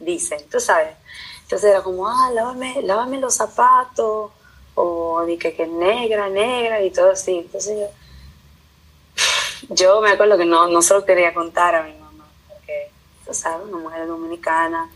dicen, 0.00 0.48
tú 0.50 0.60
sabes. 0.60 0.96
Entonces 1.42 1.70
era 1.70 1.82
como, 1.82 2.06
ah, 2.06 2.30
lávame, 2.32 2.82
lávame 2.82 3.18
los 3.18 3.34
zapatos, 3.34 4.30
o 4.74 5.24
di 5.24 5.38
que, 5.38 5.66
negra, 5.66 6.28
negra, 6.28 6.82
y 6.82 6.90
todo 6.90 7.12
así. 7.12 7.38
Entonces 7.38 7.78
yo, 9.66 9.74
yo 9.74 10.00
me 10.00 10.10
acuerdo 10.10 10.36
que 10.36 10.44
no, 10.44 10.66
no 10.68 10.82
se 10.82 10.94
lo 10.94 11.04
quería 11.04 11.34
contar 11.34 11.74
a 11.74 11.82
mi 11.82 11.94
mamá, 11.94 12.26
porque, 12.48 12.90
tú 13.26 13.34
sabes, 13.34 13.66
una 13.66 13.78
mujer 13.78 14.06
dominicana, 14.06 14.90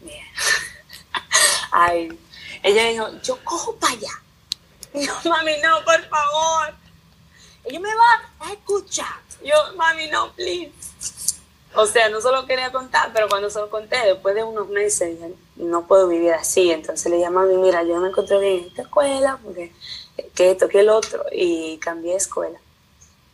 bien. 0.00 0.26
Ay, 1.70 2.18
ella 2.62 2.84
dijo, 2.88 3.08
yo 3.22 3.38
cojo 3.44 3.76
para 3.76 3.92
allá. 3.92 4.22
Yo, 4.94 5.12
mami, 5.30 5.52
no, 5.62 5.84
por 5.84 6.02
favor. 6.08 6.74
Ella 7.64 7.80
me 7.80 7.94
va 7.94 8.46
a 8.46 8.52
escuchar. 8.52 9.20
Yo, 9.44 9.54
mami, 9.76 10.08
no, 10.08 10.32
please. 10.32 10.85
O 11.76 11.86
sea, 11.86 12.08
no 12.08 12.20
solo 12.20 12.46
quería 12.46 12.72
contar, 12.72 13.10
pero 13.12 13.28
cuando 13.28 13.50
se 13.50 13.58
lo 13.58 13.68
conté, 13.68 13.98
después 13.98 14.34
de 14.34 14.42
unos 14.42 14.68
meses, 14.68 15.18
no 15.56 15.86
puedo 15.86 16.08
vivir 16.08 16.32
así. 16.32 16.70
Entonces 16.70 17.10
le 17.12 17.20
llamé 17.20 17.40
a 17.40 17.42
mí, 17.42 17.56
mira, 17.56 17.82
yo 17.82 17.96
me 17.98 18.08
encontré 18.08 18.38
bien 18.40 18.60
en 18.60 18.64
esta 18.68 18.82
escuela, 18.82 19.38
porque 19.42 19.72
que 20.34 20.50
esto, 20.50 20.68
que 20.68 20.80
el 20.80 20.88
otro, 20.88 21.24
y 21.30 21.76
cambié 21.78 22.12
de 22.12 22.18
escuela. 22.18 22.58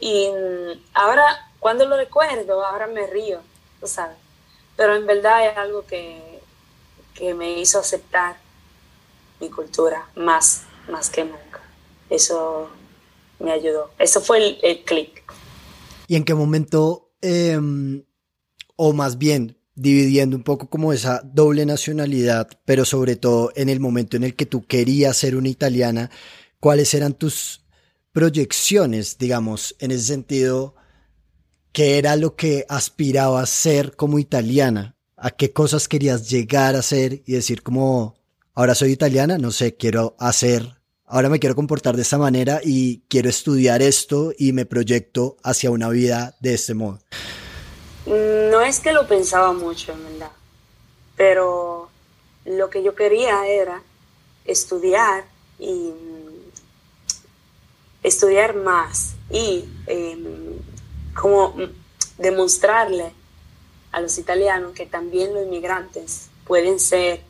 Y 0.01 0.29
mm, 0.29 0.83
ahora, 0.95 1.25
cuando 1.61 1.87
lo 1.87 1.97
recuerdo, 1.97 2.65
ahora 2.65 2.89
me 2.89 3.07
río, 3.07 3.41
tú 3.81 3.87
sabes. 3.87 4.17
Pero 4.77 4.97
en 4.97 5.07
verdad 5.07 5.47
es 5.47 5.57
algo 5.57 5.87
que, 5.87 6.41
que 7.15 7.35
me 7.35 7.59
hizo 7.61 7.79
aceptar 7.79 8.37
mi 9.39 9.51
cultura 9.51 10.09
más, 10.17 10.63
más 10.89 11.11
que 11.11 11.25
nunca. 11.25 11.61
Eso 12.11 12.69
me 13.39 13.53
ayudó. 13.53 13.91
Eso 13.99 14.21
fue 14.21 14.39
el, 14.39 14.59
el 14.63 14.85
clic. 14.85 15.23
¿Y 16.09 16.17
en 16.17 16.25
qué 16.25 16.35
momento, 16.35 17.11
em, 17.21 18.03
o 18.77 18.93
más 18.93 19.19
bien, 19.19 19.59
dividiendo 19.75 20.37
un 20.37 20.43
poco 20.43 20.69
como 20.69 20.93
esa 20.93 21.23
doble 21.25 21.65
nacionalidad, 21.67 22.49
pero 22.65 22.85
sobre 22.85 23.17
todo 23.17 23.53
en 23.57 23.69
el 23.69 23.81
momento 23.81 24.17
en 24.17 24.25
el 24.25 24.35
que 24.35 24.47
tú 24.47 24.65
querías 24.67 25.17
ser 25.17 25.37
una 25.37 25.49
italiana, 25.49 26.11
¿cuáles 26.61 26.93
eran 26.95 27.15
tus 27.15 27.65
proyecciones, 28.13 29.19
digamos, 29.19 29.75
en 29.79 29.91
ese 29.91 30.05
sentido? 30.05 30.75
¿Qué 31.73 31.99
era 31.99 32.17
lo 32.17 32.37
que 32.37 32.67
aspirabas 32.69 33.45
a 33.45 33.55
ser 33.55 33.97
como 33.97 34.19
italiana? 34.19 34.97
¿A 35.17 35.31
qué 35.31 35.53
cosas 35.53 35.89
querías 35.89 36.29
llegar 36.29 36.75
a 36.75 36.83
ser 36.83 37.23
y 37.27 37.33
decir 37.33 37.63
como, 37.63 38.17
ahora 38.55 38.75
soy 38.75 38.93
italiana, 38.93 39.39
no 39.39 39.53
sé, 39.53 39.77
quiero 39.77 40.17
hacer, 40.19 40.83
ahora 41.07 41.29
me 41.29 41.39
quiero 41.39 41.55
comportar 41.55 41.97
de 41.97 42.03
esta 42.03 42.19
manera 42.19 42.61
y 42.63 43.05
quiero 43.09 43.31
estudiar 43.31 43.83
esto 43.83 44.33
y 44.37 44.53
me 44.53 44.67
proyecto 44.67 45.37
hacia 45.43 45.71
una 45.71 45.89
vida 45.89 46.37
de 46.41 46.55
este 46.55 46.75
modo? 46.75 47.01
No 48.07 48.61
es 48.61 48.81
que 48.81 48.93
lo 48.93 49.07
pensaba 49.07 49.53
mucho, 49.53 49.93
en 49.93 50.05
verdad, 50.05 50.33
pero 51.17 51.89
lo 52.45 52.71
que 52.71 52.83
yo 52.83 52.95
quería 52.95 53.47
era 53.47 53.83
estudiar 54.45 55.25
y 55.59 55.93
estudiar 58.03 58.57
más 58.57 59.15
y 59.31 59.65
em, 59.87 60.59
como 61.15 61.55
demostrarle 62.19 63.13
a 63.93 64.01
los 64.01 64.19
italianos 64.19 64.73
que 64.73 64.87
también 64.87 65.33
los 65.35 65.45
inmigrantes 65.45 66.29
pueden 66.47 66.81
ser 66.81 67.21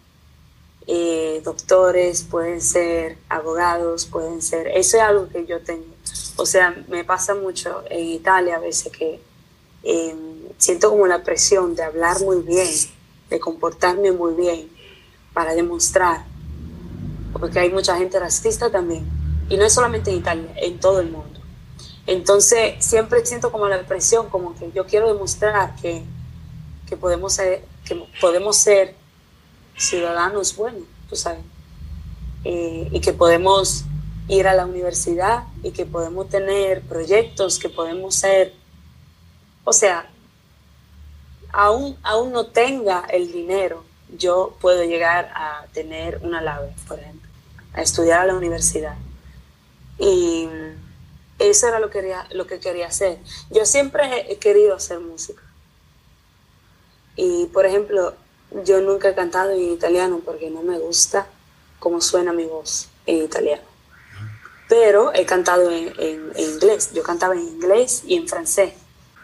eh, 0.87 1.41
doctores, 1.45 2.23
pueden 2.25 2.61
ser 2.61 3.19
abogados, 3.29 4.07
pueden 4.07 4.43
ser... 4.43 4.69
Eso 4.69 4.97
es 4.97 5.03
algo 5.03 5.29
que 5.29 5.47
yo 5.47 5.61
tengo. 5.61 5.85
O 6.37 6.47
sea, 6.47 6.75
me 6.89 7.05
pasa 7.05 7.35
mucho 7.35 7.85
en 7.91 8.07
Italia 8.07 8.57
a 8.57 8.61
veces 8.61 8.91
que 8.91 9.21
em, 9.83 10.32
siento 10.63 10.91
como 10.91 11.09
la 11.09 11.25
presión 11.25 11.75
de 11.75 11.83
hablar 11.83 12.21
muy 12.21 12.41
bien, 12.41 12.69
de 13.29 13.41
comportarme 13.41 14.13
muy 14.13 14.35
bien, 14.35 14.71
para 15.35 15.55
demostrar, 15.55 16.25
porque 17.33 17.59
hay 17.59 17.71
mucha 17.71 17.97
gente 17.97 18.21
racista 18.21 18.71
también, 18.71 19.05
y 19.49 19.57
no 19.57 19.65
es 19.65 19.73
solamente 19.73 20.13
en 20.13 20.19
Italia, 20.19 20.53
en 20.55 20.79
todo 20.79 21.01
el 21.01 21.11
mundo. 21.11 21.41
Entonces 22.07 22.77
siempre 22.79 23.27
siento 23.27 23.51
como 23.51 23.67
la 23.67 23.83
presión, 23.83 24.29
como 24.29 24.55
que 24.55 24.71
yo 24.71 24.87
quiero 24.87 25.13
demostrar 25.13 25.75
que, 25.83 26.05
que, 26.89 26.97
podemos, 26.97 27.33
ser, 27.33 27.65
que 27.85 27.97
podemos 28.21 28.57
ser 28.57 28.95
ciudadanos 29.77 30.55
buenos, 30.55 30.85
tú 31.09 31.17
sabes, 31.17 31.43
eh, 32.45 32.89
y 32.93 33.01
que 33.01 33.13
podemos 33.13 33.83
ir 34.29 34.47
a 34.47 34.55
la 34.55 34.65
universidad 34.65 35.43
y 35.65 35.73
que 35.73 35.87
podemos 35.87 36.29
tener 36.29 36.83
proyectos, 36.83 37.59
que 37.59 37.69
podemos 37.69 38.15
ser, 38.15 38.55
o 39.65 39.73
sea, 39.73 40.12
aún, 41.53 41.97
aún 42.03 42.33
no 42.33 42.47
tenga 42.47 43.05
el 43.11 43.31
dinero, 43.31 43.85
yo 44.17 44.57
puedo 44.61 44.83
llegar 44.85 45.31
a 45.35 45.67
tener 45.73 46.19
una 46.23 46.41
LAVE, 46.41 46.75
por 46.89 46.99
ejemplo, 46.99 47.29
a 47.75 47.83
estudiar 47.83 48.21
a 48.21 48.27
la 48.27 48.35
universidad. 48.35 48.97
Y 49.99 50.49
eso 51.39 51.69
era 51.69 51.79
lo 51.79 51.89
que 51.89 52.01
quería, 52.01 52.27
lo 52.33 52.47
que 52.47 52.59
quería 52.59 52.89
hacer. 52.89 53.19
Yo 53.51 53.65
siempre 53.65 54.33
he 54.33 54.39
querido 54.39 54.75
hacer 54.75 55.01
música. 55.01 55.43
Y, 57.17 57.47
por 57.47 57.67
ejemplo, 57.67 58.15
yo 58.65 58.81
nunca 58.81 59.11
he 59.11 59.15
cantado 59.15 59.51
en 59.51 59.73
italiano 59.73 60.21
porque 60.25 60.51
no 60.51 60.63
me 60.63 60.79
gusta 60.79 61.27
cómo 61.79 62.01
suena 62.01 62.33
mi 62.33 62.45
voz 62.45 62.89
en 63.07 63.25
italiano. 63.25 63.63
Pero 64.69 65.13
he 65.15 65.27
cantado 65.27 65.71
en, 65.71 65.93
en 65.99 66.33
inglés. 66.37 66.93
Yo 66.95 67.03
cantaba 67.03 67.35
en 67.35 67.41
inglés 67.41 68.03
y 68.07 68.17
en 68.17 68.29
francés 68.29 68.73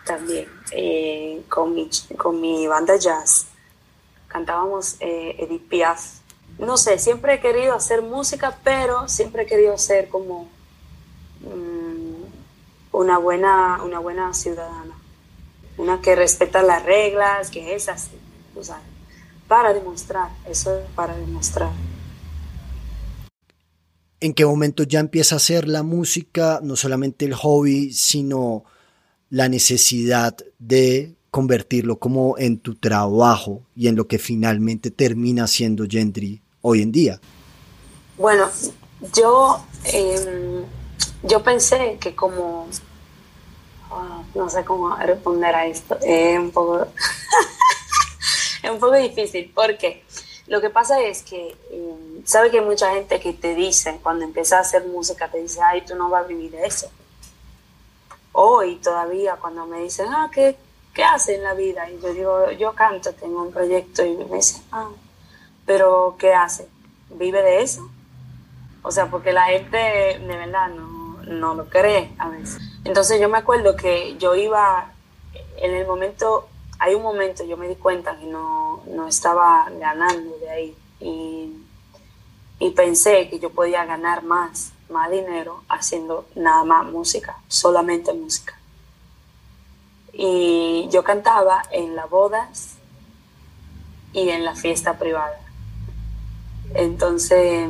también 0.08 0.48
eh, 0.72 1.42
con, 1.50 1.74
mi, 1.74 1.90
con 2.16 2.40
mi 2.40 2.66
banda 2.66 2.96
jazz. 2.96 3.46
Cantábamos 4.26 4.96
eh, 5.00 5.36
Edith 5.38 5.68
Piaf. 5.68 6.00
No 6.58 6.78
sé, 6.78 6.98
siempre 6.98 7.34
he 7.34 7.40
querido 7.40 7.74
hacer 7.74 8.00
música, 8.00 8.58
pero 8.64 9.06
siempre 9.06 9.42
he 9.42 9.46
querido 9.46 9.76
ser 9.76 10.08
como 10.08 10.48
mm, 11.40 12.24
una, 12.92 13.18
buena, 13.18 13.82
una 13.84 13.98
buena 13.98 14.32
ciudadana. 14.32 14.94
Una 15.76 16.00
que 16.00 16.16
respeta 16.16 16.62
las 16.62 16.82
reglas, 16.84 17.50
que 17.50 17.74
es 17.74 17.88
así, 17.88 18.10
para 19.46 19.72
demostrar, 19.72 20.30
eso 20.48 20.76
es 20.76 20.86
para 20.96 21.14
demostrar. 21.16 21.70
¿En 24.20 24.34
qué 24.34 24.44
momento 24.44 24.82
ya 24.82 24.98
empieza 24.98 25.36
a 25.36 25.38
ser 25.38 25.68
la 25.68 25.84
música, 25.84 26.60
no 26.62 26.74
solamente 26.74 27.24
el 27.26 27.34
hobby, 27.34 27.92
sino 27.92 28.64
la 29.30 29.48
necesidad 29.48 30.36
de 30.58 31.14
convertirlo 31.30 31.98
como 31.98 32.38
en 32.38 32.58
tu 32.58 32.74
trabajo 32.74 33.62
y 33.76 33.88
en 33.88 33.96
lo 33.96 34.06
que 34.06 34.18
finalmente 34.18 34.90
termina 34.90 35.46
siendo 35.46 35.84
Gendry 35.88 36.40
hoy 36.62 36.82
en 36.82 36.92
día? 36.92 37.20
Bueno, 38.16 38.48
yo, 39.14 39.62
em, 39.84 40.64
yo 41.22 41.42
pensé 41.42 41.98
que 42.00 42.14
como, 42.14 42.66
ah, 43.90 44.22
no 44.34 44.48
sé 44.48 44.64
cómo 44.64 44.96
responder 44.96 45.54
a 45.54 45.66
esto, 45.66 45.98
es 46.02 46.38
un 46.38 46.50
poco, 46.50 46.86
es 48.62 48.70
un 48.70 48.80
poco 48.80 48.96
difícil 48.96 49.52
porque 49.54 50.02
lo 50.46 50.60
que 50.62 50.70
pasa 50.70 51.02
es 51.02 51.22
que, 51.22 51.56
em, 51.70 52.24
sabe 52.24 52.50
que 52.50 52.58
hay 52.58 52.64
mucha 52.64 52.92
gente 52.94 53.20
que 53.20 53.34
te 53.34 53.54
dice, 53.54 54.00
cuando 54.02 54.24
empiezas 54.24 54.58
a 54.58 54.60
hacer 54.60 54.86
música, 54.88 55.30
te 55.30 55.42
dice, 55.42 55.60
ay, 55.62 55.82
tú 55.86 55.94
no 55.94 56.08
vas 56.08 56.24
a 56.24 56.26
vivir 56.26 56.50
de 56.50 56.66
eso 56.66 56.90
hoy 58.32 58.76
todavía 58.76 59.36
cuando 59.36 59.66
me 59.66 59.80
dicen, 59.80 60.06
ah, 60.10 60.30
¿qué, 60.32 60.56
¿qué 60.94 61.04
hace 61.04 61.36
en 61.36 61.44
la 61.44 61.54
vida? 61.54 61.88
Y 61.90 62.00
yo 62.00 62.12
digo, 62.12 62.50
yo 62.52 62.72
canto, 62.74 63.12
tengo 63.12 63.42
un 63.42 63.52
proyecto 63.52 64.04
y 64.04 64.16
me 64.16 64.36
dicen, 64.36 64.62
ah, 64.72 64.88
pero 65.66 66.16
¿qué 66.18 66.34
hace? 66.34 66.68
¿Vive 67.10 67.42
de 67.42 67.62
eso? 67.62 67.88
O 68.82 68.90
sea, 68.90 69.10
porque 69.10 69.32
la 69.32 69.44
gente 69.44 69.76
de 69.76 70.36
verdad 70.36 70.68
no, 70.68 71.22
no 71.24 71.54
lo 71.54 71.68
cree 71.68 72.14
a 72.18 72.28
veces. 72.28 72.58
Entonces 72.84 73.20
yo 73.20 73.28
me 73.28 73.38
acuerdo 73.38 73.76
que 73.76 74.16
yo 74.18 74.34
iba, 74.34 74.92
en 75.58 75.74
el 75.74 75.86
momento, 75.86 76.48
hay 76.78 76.94
un 76.94 77.02
momento, 77.02 77.44
yo 77.44 77.56
me 77.56 77.68
di 77.68 77.74
cuenta 77.74 78.16
que 78.18 78.26
no, 78.26 78.82
no 78.86 79.08
estaba 79.08 79.68
ganando 79.78 80.36
de 80.38 80.50
ahí 80.50 80.76
y, 81.00 81.52
y 82.60 82.70
pensé 82.70 83.28
que 83.28 83.38
yo 83.38 83.50
podía 83.50 83.84
ganar 83.84 84.22
más 84.22 84.72
más 84.90 85.10
dinero 85.10 85.62
haciendo 85.68 86.26
nada 86.34 86.64
más 86.64 86.86
música, 86.86 87.38
solamente 87.48 88.12
música. 88.12 88.58
Y 90.12 90.88
yo 90.90 91.04
cantaba 91.04 91.62
en 91.70 91.94
las 91.94 92.08
bodas 92.10 92.76
y 94.12 94.30
en 94.30 94.44
la 94.44 94.54
fiesta 94.54 94.98
privada. 94.98 95.38
Entonces, 96.74 97.68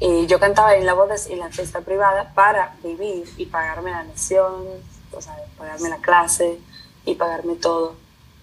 eh, 0.00 0.26
yo 0.26 0.40
cantaba 0.40 0.74
en 0.74 0.84
las 0.84 0.96
bodas 0.96 1.28
y 1.28 1.34
en 1.34 1.38
la 1.38 1.50
fiesta 1.50 1.80
privada 1.80 2.32
para 2.34 2.74
vivir 2.82 3.24
y 3.36 3.46
pagarme 3.46 3.92
la 3.92 4.02
lección, 4.02 4.66
o 5.12 5.20
sea, 5.20 5.36
pagarme 5.56 5.88
la 5.88 5.98
clase 5.98 6.58
y 7.04 7.14
pagarme 7.14 7.54
todo. 7.54 7.94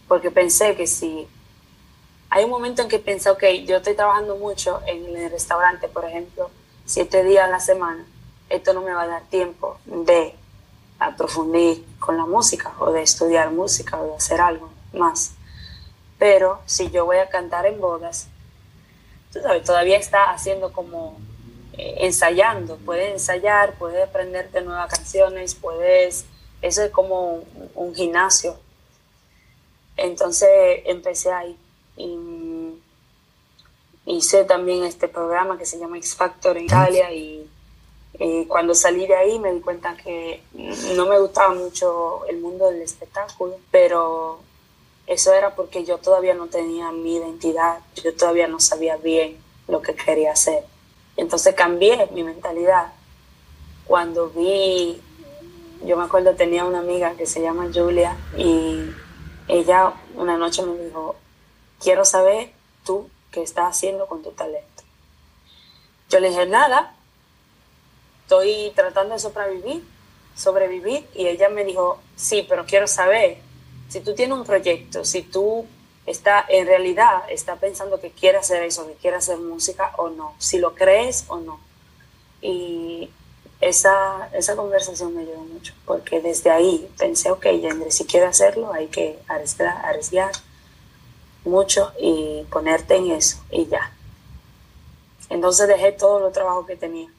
Porque 0.08 0.32
pensé 0.32 0.76
que 0.76 0.88
si 0.88 1.28
hay 2.30 2.44
un 2.44 2.50
momento 2.50 2.82
en 2.82 2.88
que 2.88 3.00
pensé, 3.00 3.30
ok, 3.30 3.44
yo 3.66 3.78
estoy 3.78 3.96
trabajando 3.96 4.38
mucho 4.38 4.82
en 4.86 5.16
el 5.16 5.32
restaurante, 5.32 5.88
por 5.88 6.06
ejemplo, 6.06 6.50
siete 6.90 7.24
días 7.24 7.48
a 7.48 7.52
la 7.52 7.60
semana, 7.60 8.04
esto 8.50 8.74
no 8.74 8.82
me 8.82 8.92
va 8.92 9.04
a 9.04 9.08
dar 9.08 9.22
tiempo 9.26 9.78
de 9.86 10.34
aprofundir 10.98 11.86
con 12.00 12.18
la 12.18 12.26
música 12.26 12.74
o 12.80 12.92
de 12.92 13.04
estudiar 13.04 13.52
música 13.52 14.02
o 14.02 14.08
de 14.08 14.16
hacer 14.16 14.42
algo 14.42 14.72
más. 14.92 15.34
Pero 16.18 16.60
si 16.66 16.90
yo 16.90 17.06
voy 17.06 17.18
a 17.18 17.30
cantar 17.30 17.68
en 17.68 17.80
bodas, 17.80 18.28
tú 19.32 19.40
sabes, 19.40 19.64
todavía 19.64 19.98
está 19.98 20.32
haciendo 20.32 20.74
como 20.74 21.16
eh, 21.74 21.98
ensayando, 22.00 22.78
puedes 22.78 23.12
ensayar, 23.12 23.76
puedes 23.76 24.10
aprenderte 24.10 24.62
nuevas 24.62 24.92
canciones, 24.92 25.54
puedes, 25.54 26.26
eso 26.64 26.82
es 26.82 26.90
como 26.90 27.34
un, 27.36 27.46
un 27.76 27.94
gimnasio. 27.94 28.58
Entonces 29.96 30.50
empecé 30.86 31.32
ahí 31.32 31.56
y 31.98 32.16
hice 34.10 34.44
también 34.44 34.84
este 34.84 35.08
programa 35.08 35.58
que 35.58 35.66
se 35.66 35.78
llama 35.78 35.98
X 35.98 36.16
Factor 36.16 36.58
en 36.58 36.66
Italia 36.66 37.12
y 37.14 37.48
eh, 38.16 38.46
cuando 38.48 38.74
salí 38.74 39.06
de 39.06 39.16
ahí 39.16 39.38
me 39.38 39.54
di 39.54 39.62
cuenta 39.62 39.96
que 39.96 40.42
no 40.96 41.06
me 41.06 41.20
gustaba 41.20 41.54
mucho 41.54 42.26
el 42.26 42.40
mundo 42.40 42.70
del 42.70 42.82
espectáculo, 42.82 43.58
pero 43.70 44.40
eso 45.06 45.32
era 45.32 45.56
porque 45.56 45.86
yo 45.86 46.00
todavía 46.00 46.34
no 46.34 46.48
tenía 46.48 46.92
mi 46.92 47.18
identidad, 47.18 47.80
yo 48.04 48.14
todavía 48.16 48.48
no 48.48 48.60
sabía 48.60 48.98
bien 48.98 49.38
lo 49.68 49.82
que 49.82 49.94
quería 49.94 50.32
hacer. 50.32 50.64
Entonces 51.16 51.54
cambié 51.54 52.10
mi 52.12 52.24
mentalidad. 52.24 52.94
Cuando 53.86 54.30
vi, 54.30 55.00
yo 55.86 55.98
me 55.98 56.04
acuerdo 56.04 56.36
tenía 56.36 56.66
una 56.66 56.80
amiga 56.80 57.14
que 57.14 57.28
se 57.28 57.42
llama 57.42 57.70
Julia 57.72 58.18
y 58.36 58.90
ella 59.48 59.94
una 60.16 60.36
noche 60.36 60.64
me 60.64 60.84
dijo, 60.84 61.16
quiero 61.80 62.06
saber 62.06 62.52
tú 62.84 63.08
¿Qué 63.32 63.42
estás 63.44 63.78
haciendo 63.78 64.08
con 64.08 64.24
tu 64.24 64.32
talento? 64.32 64.84
Yo 66.10 66.20
le 66.20 66.30
dije, 66.30 66.46
nada, 66.48 66.96
estoy 68.24 68.72
tratando 68.76 69.14
de 69.14 69.20
sobrevivir, 69.20 69.84
sobrevivir 70.36 71.08
y 71.14 71.28
ella 71.28 71.50
me 71.50 71.64
dijo, 71.64 72.00
sí, 72.16 72.46
pero 72.48 72.66
quiero 72.66 72.88
saber 72.88 73.38
si 73.90 74.02
tú 74.02 74.16
tienes 74.16 74.38
un 74.38 74.46
proyecto, 74.46 75.04
si 75.06 75.22
tú 75.22 75.66
está 76.06 76.46
en 76.48 76.66
realidad 76.66 77.24
está 77.30 77.56
pensando 77.58 78.00
que 78.00 78.12
quiere 78.12 78.38
hacer 78.38 78.64
eso, 78.64 78.88
que 78.88 78.94
quiere 78.94 79.18
hacer 79.18 79.38
música 79.38 79.94
o 79.98 80.10
no, 80.10 80.34
si 80.40 80.58
lo 80.58 80.74
crees 80.74 81.26
o 81.28 81.38
no. 81.38 81.60
Y 82.42 83.10
esa, 83.62 84.30
esa 84.34 84.56
conversación 84.56 85.16
me 85.16 85.22
ayudó 85.22 85.40
mucho, 85.42 85.74
porque 85.86 86.22
desde 86.22 86.50
ahí 86.50 86.90
pensé, 86.98 87.30
ok, 87.32 87.46
Yendre, 87.46 87.92
si 87.92 88.06
quiero 88.06 88.28
hacerlo, 88.28 88.72
hay 88.74 88.88
que 88.88 89.20
arriesgar, 89.28 89.86
arriesgar 89.86 90.32
mucho 91.50 91.92
y 92.00 92.44
ponerte 92.52 92.96
en 92.96 93.12
eso 93.12 93.44
y 93.52 93.68
ya. 93.68 93.92
Entonces 95.30 95.68
dejé 95.68 95.92
todo 95.92 96.28
el 96.28 96.34
trabajo 96.34 96.66
que 96.66 96.76
tenía. 96.76 97.10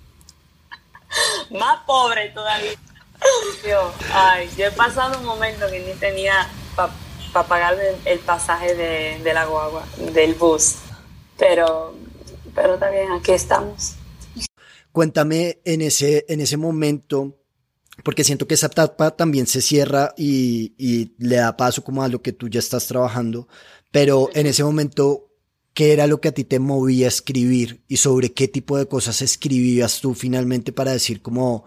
Más 1.50 1.80
pobre 1.86 2.30
todavía. 2.30 2.72
Yo, 3.66 3.92
ay, 4.12 4.50
yo 4.56 4.66
he 4.66 4.70
pasado 4.72 5.18
un 5.18 5.24
momento 5.24 5.70
que 5.70 5.80
ni 5.80 5.92
tenía 5.94 6.48
para 6.74 7.46
pagar 7.46 7.78
el, 8.04 8.18
pasaje 8.20 8.74
de, 8.74 9.20
de, 9.22 9.34
la 9.34 9.44
guagua, 9.44 9.86
del 10.12 10.34
bus. 10.34 10.76
Pero, 11.38 11.94
pero 12.54 12.78
también 12.78 13.12
aquí 13.12 13.32
estamos. 13.32 13.94
Cuéntame 14.92 15.60
en 15.64 15.80
ese, 15.80 16.24
en 16.28 16.40
ese 16.40 16.56
momento, 16.56 17.34
porque 18.02 18.24
siento 18.24 18.46
que 18.46 18.54
esa 18.54 18.66
etapa 18.66 19.12
también 19.12 19.46
se 19.46 19.62
cierra 19.62 20.14
y, 20.16 20.74
y 20.78 21.12
le 21.18 21.36
da 21.36 21.56
paso 21.56 21.84
como 21.84 22.02
a 22.02 22.08
lo 22.08 22.22
que 22.22 22.32
tú 22.32 22.48
ya 22.48 22.60
estás 22.60 22.86
trabajando, 22.86 23.48
pero 23.90 24.30
en 24.34 24.46
ese 24.46 24.64
momento, 24.64 25.30
¿qué 25.74 25.92
era 25.92 26.06
lo 26.06 26.20
que 26.20 26.28
a 26.28 26.32
ti 26.32 26.44
te 26.44 26.58
movía 26.58 27.06
a 27.06 27.08
escribir 27.08 27.82
y 27.88 27.98
sobre 27.98 28.32
qué 28.32 28.48
tipo 28.48 28.76
de 28.76 28.86
cosas 28.86 29.22
escribías 29.22 30.00
tú 30.00 30.14
finalmente 30.14 30.72
para 30.72 30.92
decir 30.92 31.22
como 31.22 31.64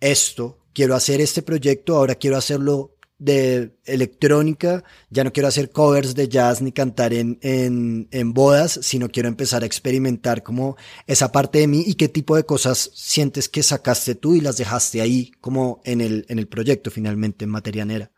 esto, 0.00 0.58
quiero 0.72 0.94
hacer 0.94 1.20
este 1.20 1.42
proyecto, 1.42 1.96
ahora 1.96 2.14
quiero 2.14 2.36
hacerlo 2.36 2.96
de 3.20 3.76
electrónica, 3.84 4.82
ya 5.10 5.22
no 5.22 5.32
quiero 5.32 5.48
hacer 5.48 5.70
covers 5.70 6.14
de 6.14 6.26
jazz 6.26 6.62
ni 6.62 6.72
cantar 6.72 7.12
en, 7.12 7.38
en, 7.42 8.08
en, 8.10 8.32
bodas, 8.32 8.80
sino 8.82 9.10
quiero 9.10 9.28
empezar 9.28 9.62
a 9.62 9.66
experimentar 9.66 10.42
como 10.42 10.76
esa 11.06 11.30
parte 11.30 11.58
de 11.58 11.66
mí 11.66 11.84
y 11.86 11.94
qué 11.94 12.08
tipo 12.08 12.34
de 12.34 12.44
cosas 12.44 12.90
sientes 12.94 13.48
que 13.48 13.62
sacaste 13.62 14.14
tú 14.14 14.34
y 14.34 14.40
las 14.40 14.56
dejaste 14.56 15.02
ahí 15.02 15.32
como 15.42 15.82
en 15.84 16.00
el, 16.00 16.24
en 16.28 16.38
el 16.38 16.48
proyecto 16.48 16.90
finalmente 16.90 17.44
en 17.44 17.50
Materianera. 17.50 18.10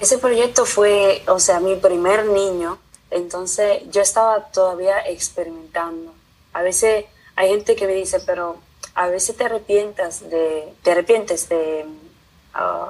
Ese 0.00 0.18
proyecto 0.18 0.66
fue, 0.66 1.22
o 1.28 1.40
sea, 1.40 1.58
mi 1.58 1.74
primer 1.76 2.26
niño, 2.26 2.78
entonces 3.10 3.82
yo 3.90 4.02
estaba 4.02 4.50
todavía 4.52 4.98
experimentando. 5.08 6.12
A 6.52 6.60
veces 6.60 7.06
hay 7.36 7.48
gente 7.48 7.74
que 7.74 7.86
me 7.86 7.94
dice, 7.94 8.20
pero 8.20 8.58
a 8.94 9.08
veces 9.08 9.34
te 9.34 9.44
arrepientas 9.44 10.28
de, 10.28 10.74
te 10.82 10.90
arrepientes 10.90 11.48
de 11.48 11.86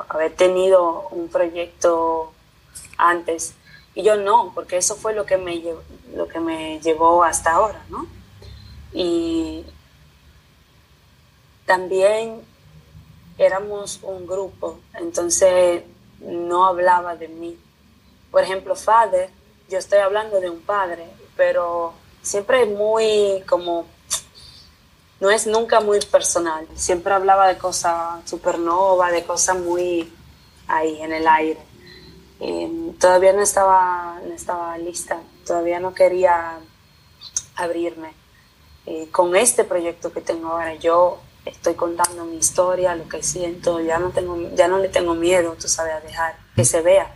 haber 0.08 0.34
tenido 0.34 1.08
un 1.10 1.28
proyecto 1.28 2.32
antes. 2.96 3.54
Y 3.94 4.02
yo 4.02 4.16
no, 4.16 4.52
porque 4.54 4.76
eso 4.76 4.96
fue 4.96 5.14
lo 5.14 5.24
que 5.24 5.36
me, 5.36 5.62
lo 6.14 6.28
que 6.28 6.40
me 6.40 6.80
llevó 6.80 7.24
hasta 7.24 7.52
ahora, 7.52 7.82
¿no? 7.88 8.06
Y 8.92 9.64
también 11.64 12.42
éramos 13.38 14.00
un 14.02 14.26
grupo, 14.26 14.78
entonces 14.94 15.82
no 16.20 16.66
hablaba 16.66 17.16
de 17.16 17.28
mí. 17.28 17.58
Por 18.30 18.42
ejemplo, 18.42 18.76
Father, 18.76 19.30
yo 19.68 19.78
estoy 19.78 19.98
hablando 19.98 20.40
de 20.40 20.50
un 20.50 20.60
padre, 20.60 21.06
pero 21.36 21.92
siempre 22.22 22.62
es 22.62 22.68
muy 22.68 23.42
como 23.48 23.86
no 25.20 25.30
es 25.30 25.46
nunca 25.46 25.80
muy 25.80 26.00
personal. 26.00 26.66
Siempre 26.74 27.12
hablaba 27.12 27.48
de 27.48 27.58
cosas 27.58 28.28
supernova, 28.28 29.10
de 29.10 29.24
cosas 29.24 29.58
muy 29.58 30.12
ahí 30.68 31.00
en 31.00 31.12
el 31.12 31.26
aire. 31.26 31.60
todavía 32.98 33.32
no 33.32 33.42
estaba, 33.42 34.20
no 34.26 34.34
estaba 34.34 34.76
lista, 34.78 35.18
todavía 35.46 35.80
no 35.80 35.94
quería 35.94 36.58
abrirme. 37.56 38.12
con 39.10 39.34
este 39.34 39.64
proyecto 39.64 40.12
que 40.12 40.20
tengo 40.20 40.48
ahora, 40.48 40.74
yo 40.74 41.18
estoy 41.44 41.74
contando 41.74 42.24
mi 42.24 42.36
historia, 42.36 42.94
lo 42.94 43.08
que 43.08 43.22
siento, 43.22 43.80
ya 43.80 43.98
no, 43.98 44.10
tengo, 44.10 44.36
ya 44.54 44.68
no 44.68 44.78
le 44.78 44.88
tengo 44.88 45.14
miedo, 45.14 45.56
tú 45.60 45.68
sabes, 45.68 45.94
a 45.94 46.00
dejar 46.00 46.36
que 46.54 46.64
se 46.64 46.82
vea. 46.82 47.14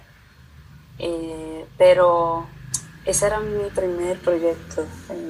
Eh, 0.99 1.67
pero 1.77 2.47
ese 3.05 3.27
era 3.27 3.41
mi 3.41 3.71
primer 3.71 4.19
proyecto. 4.21 4.85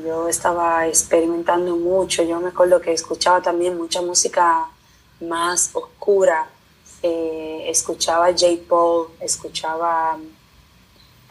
Yo 0.04 0.28
estaba 0.28 0.86
experimentando 0.86 1.76
mucho. 1.76 2.22
Yo 2.22 2.40
me 2.40 2.48
acuerdo 2.48 2.80
que 2.80 2.92
escuchaba 2.92 3.40
también 3.40 3.76
mucha 3.76 4.02
música 4.02 4.68
más 5.20 5.70
oscura. 5.72 6.48
Eh, 7.02 7.64
escuchaba 7.68 8.26
J. 8.28 8.46
Paul, 8.68 9.08
escuchaba 9.20 10.18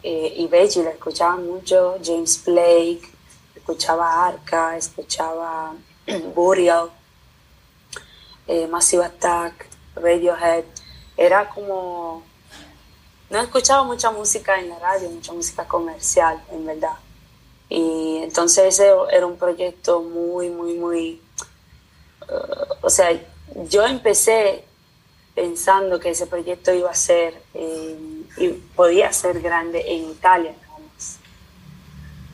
eh, 0.02 0.34
y 0.36 0.48
la 0.82 0.90
escuchaba 0.90 1.36
mucho, 1.36 1.96
James 2.02 2.42
Blake, 2.44 3.02
escuchaba 3.54 4.26
Arca, 4.26 4.76
escuchaba 4.76 5.74
Burial, 6.34 6.90
eh, 8.46 8.66
Massive 8.66 9.04
Attack, 9.04 9.68
Radiohead. 9.94 10.64
Era 11.16 11.48
como 11.50 12.22
no 13.30 13.38
escuchaba 13.38 13.84
mucha 13.84 14.10
música 14.10 14.58
en 14.58 14.68
la 14.68 14.78
radio, 14.80 15.08
mucha 15.08 15.32
música 15.32 15.66
comercial, 15.66 16.42
en 16.50 16.66
verdad. 16.66 16.96
Y 17.68 18.18
entonces 18.22 18.74
ese 18.74 18.92
era 19.12 19.24
un 19.24 19.38
proyecto 19.38 20.02
muy, 20.02 20.50
muy, 20.50 20.74
muy... 20.74 21.22
Uh, 22.22 22.74
o 22.86 22.90
sea, 22.90 23.08
yo 23.68 23.86
empecé 23.86 24.64
pensando 25.34 26.00
que 26.00 26.10
ese 26.10 26.26
proyecto 26.26 26.74
iba 26.74 26.90
a 26.90 26.94
ser 26.94 27.40
eh, 27.54 27.96
y 28.36 28.48
podía 28.48 29.12
ser 29.12 29.40
grande 29.40 29.84
en 29.86 30.10
Italia, 30.10 30.54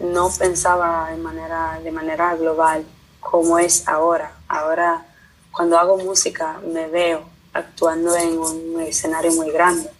no 0.01 0.31
pensaba 0.31 1.11
de 1.11 1.17
manera, 1.19 1.79
de 1.83 1.91
manera 1.91 2.35
global 2.37 2.85
como 3.21 3.59
es 3.59 3.87
ahora. 3.87 4.33
Ahora, 4.49 5.07
cuando 5.53 5.79
hago 5.79 5.99
música, 5.99 6.59
me 6.67 6.87
veo 6.89 7.23
actuando 7.53 8.15
en 8.17 8.39
un 8.39 8.81
escenario 8.81 9.33
muy 9.33 9.51
grande 9.51 9.91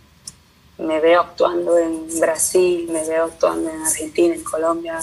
me 0.79 1.01
veo 1.01 1.21
actuando 1.21 1.79
en 1.79 2.07
Brasil, 2.21 2.89
me 2.91 3.07
veo 3.07 3.25
actuando 3.25 3.71
en 3.71 3.81
Argentina, 3.81 4.35
en 4.35 4.45
Colombia, 4.45 5.01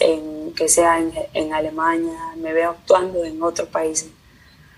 en 0.00 0.52
que 0.54 0.68
sea 0.68 0.98
en, 0.98 1.52
Alemania, 1.54 2.18
me 2.36 2.52
veo 2.52 2.70
actuando 2.70 3.24
en 3.24 3.42
otros 3.42 3.68
países. 3.68 4.10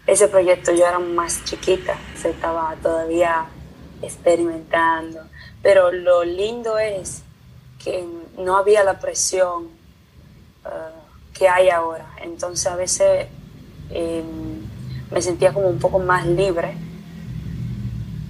Ese 0.06 0.28
proyecto 0.28 0.72
yo 0.72 0.86
era 0.86 0.98
más 0.98 1.44
chiquita, 1.44 1.98
se 2.20 2.30
estaba 2.30 2.74
todavía 2.82 3.46
experimentando, 4.00 5.20
pero 5.62 5.90
lo 5.90 6.24
lindo 6.24 6.78
es 6.78 7.22
que 7.82 8.06
no 8.38 8.56
había 8.56 8.84
la 8.84 8.98
presión 9.00 9.64
uh, 10.64 11.36
que 11.36 11.48
hay 11.48 11.68
ahora, 11.68 12.06
entonces 12.22 12.66
a 12.66 12.76
veces 12.76 13.26
em, 13.90 14.62
me 15.10 15.20
sentía 15.20 15.52
como 15.52 15.68
un 15.68 15.78
poco 15.78 15.98
más 15.98 16.26
libre 16.26 16.74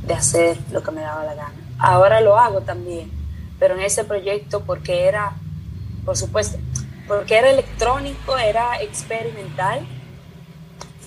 de 0.07 0.15
hacer 0.15 0.59
lo 0.73 0.83
que 0.83 0.91
me 0.91 1.03
daba 1.03 1.25
la 1.25 1.35
gana. 1.35 1.58
Ahora 1.79 2.21
lo 2.21 2.37
hago 2.37 2.63
también, 2.63 3.11
pero 3.59 3.75
en 3.75 3.83
ese 3.83 4.03
proyecto 4.05 4.65
porque 4.65 5.07
era, 5.07 5.33
por 6.05 6.17
supuesto, 6.17 6.59
porque 7.07 7.39
era 7.39 7.51
electrónico, 7.51 8.37
era 8.37 8.83
experimental, 8.83 9.87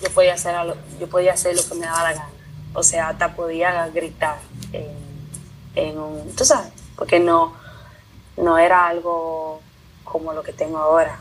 yo 0.02 0.10
podía 0.10 0.34
hacer, 0.34 0.54
yo 0.98 1.08
podía 1.08 1.34
hacer 1.34 1.54
lo 1.54 1.62
que 1.62 1.74
me 1.74 1.86
daba 1.86 2.02
la 2.02 2.12
gana. 2.14 2.30
O 2.74 2.82
sea, 2.82 3.10
hasta 3.10 3.36
podía 3.36 3.86
gritar 3.88 4.38
en, 5.74 5.98
un, 5.98 6.34
tú 6.34 6.44
sabes, 6.44 6.72
porque 6.96 7.20
no, 7.20 7.54
no 8.38 8.56
era 8.56 8.86
algo 8.86 9.60
como 10.04 10.32
lo 10.32 10.42
que 10.42 10.54
tengo 10.54 10.78
ahora. 10.78 11.20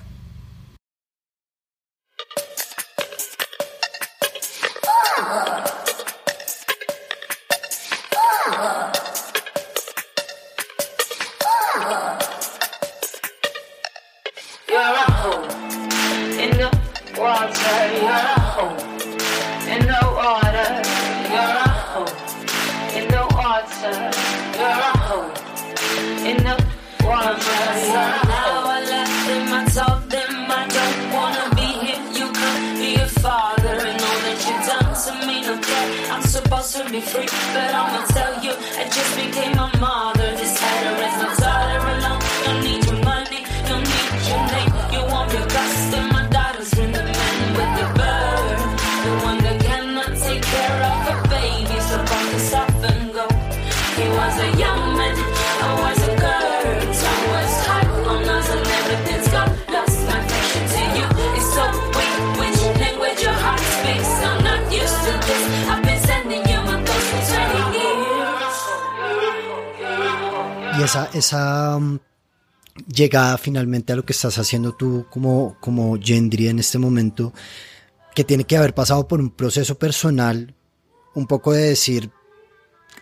home. 15.21 15.50
In 16.39 16.52
the 16.58 16.69
water, 17.17 17.78
you're 18.02 18.32
home. 18.56 18.78
In 19.74 19.82
the 19.91 20.02
water, 20.17 20.69
you're 21.34 21.60
home. 21.91 22.13
In 22.97 23.06
the 23.13 23.24
water, 23.38 23.95
you're 24.60 24.89
home. 25.08 25.32
In 26.30 26.38
the 26.47 26.56
water, 27.04 27.62
you're 27.91 28.15
home. 28.32 28.67
I 28.67 28.80
left 28.93 29.17
them, 29.28 29.54
I 29.54 29.62
told 29.78 30.10
them 30.10 30.34
I 30.50 30.63
don't 30.78 31.00
wanna 31.15 31.45
be 31.56 31.69
here. 31.84 32.02
You 32.17 32.28
could 32.38 32.62
be 32.80 32.95
a 32.95 33.08
father 33.08 33.76
and 33.89 34.02
all 34.08 34.19
that 34.26 34.39
you've 34.45 34.65
done 34.71 34.91
to 35.04 35.12
me. 35.28 35.41
No 35.47 35.54
I'm 36.13 36.24
supposed 36.24 36.76
to 36.76 36.89
be 36.89 37.02
free, 37.02 37.30
but 37.54 37.74
I'ma 37.74 38.06
tell 38.08 38.43
you, 38.43 38.54
I 38.80 38.84
just 38.86 39.15
became 39.15 39.58
a 39.58 39.69
mother. 39.80 40.36
This 40.38 40.58
esa, 70.91 71.10
esa 71.13 71.77
um, 71.77 71.99
llegada 72.93 73.38
finalmente 73.38 73.93
a 73.93 73.95
lo 73.95 74.04
que 74.04 74.12
estás 74.12 74.38
haciendo 74.38 74.73
tú 74.73 75.06
como, 75.10 75.56
como 75.62 75.97
Gendry 75.97 76.49
en 76.49 76.60
este 76.60 76.80
momento, 76.80 77.34
que 78.13 78.25
tiene 78.25 78.43
que 78.43 78.58
haber 78.58 78.73
pasado 78.73 79.08
por 79.08 79.21
un 79.21 79.30
proceso 79.30 79.75
personal, 79.75 80.54
un 81.15 81.27
poco 81.27 81.54
de 81.54 81.62
decir 81.62 82.12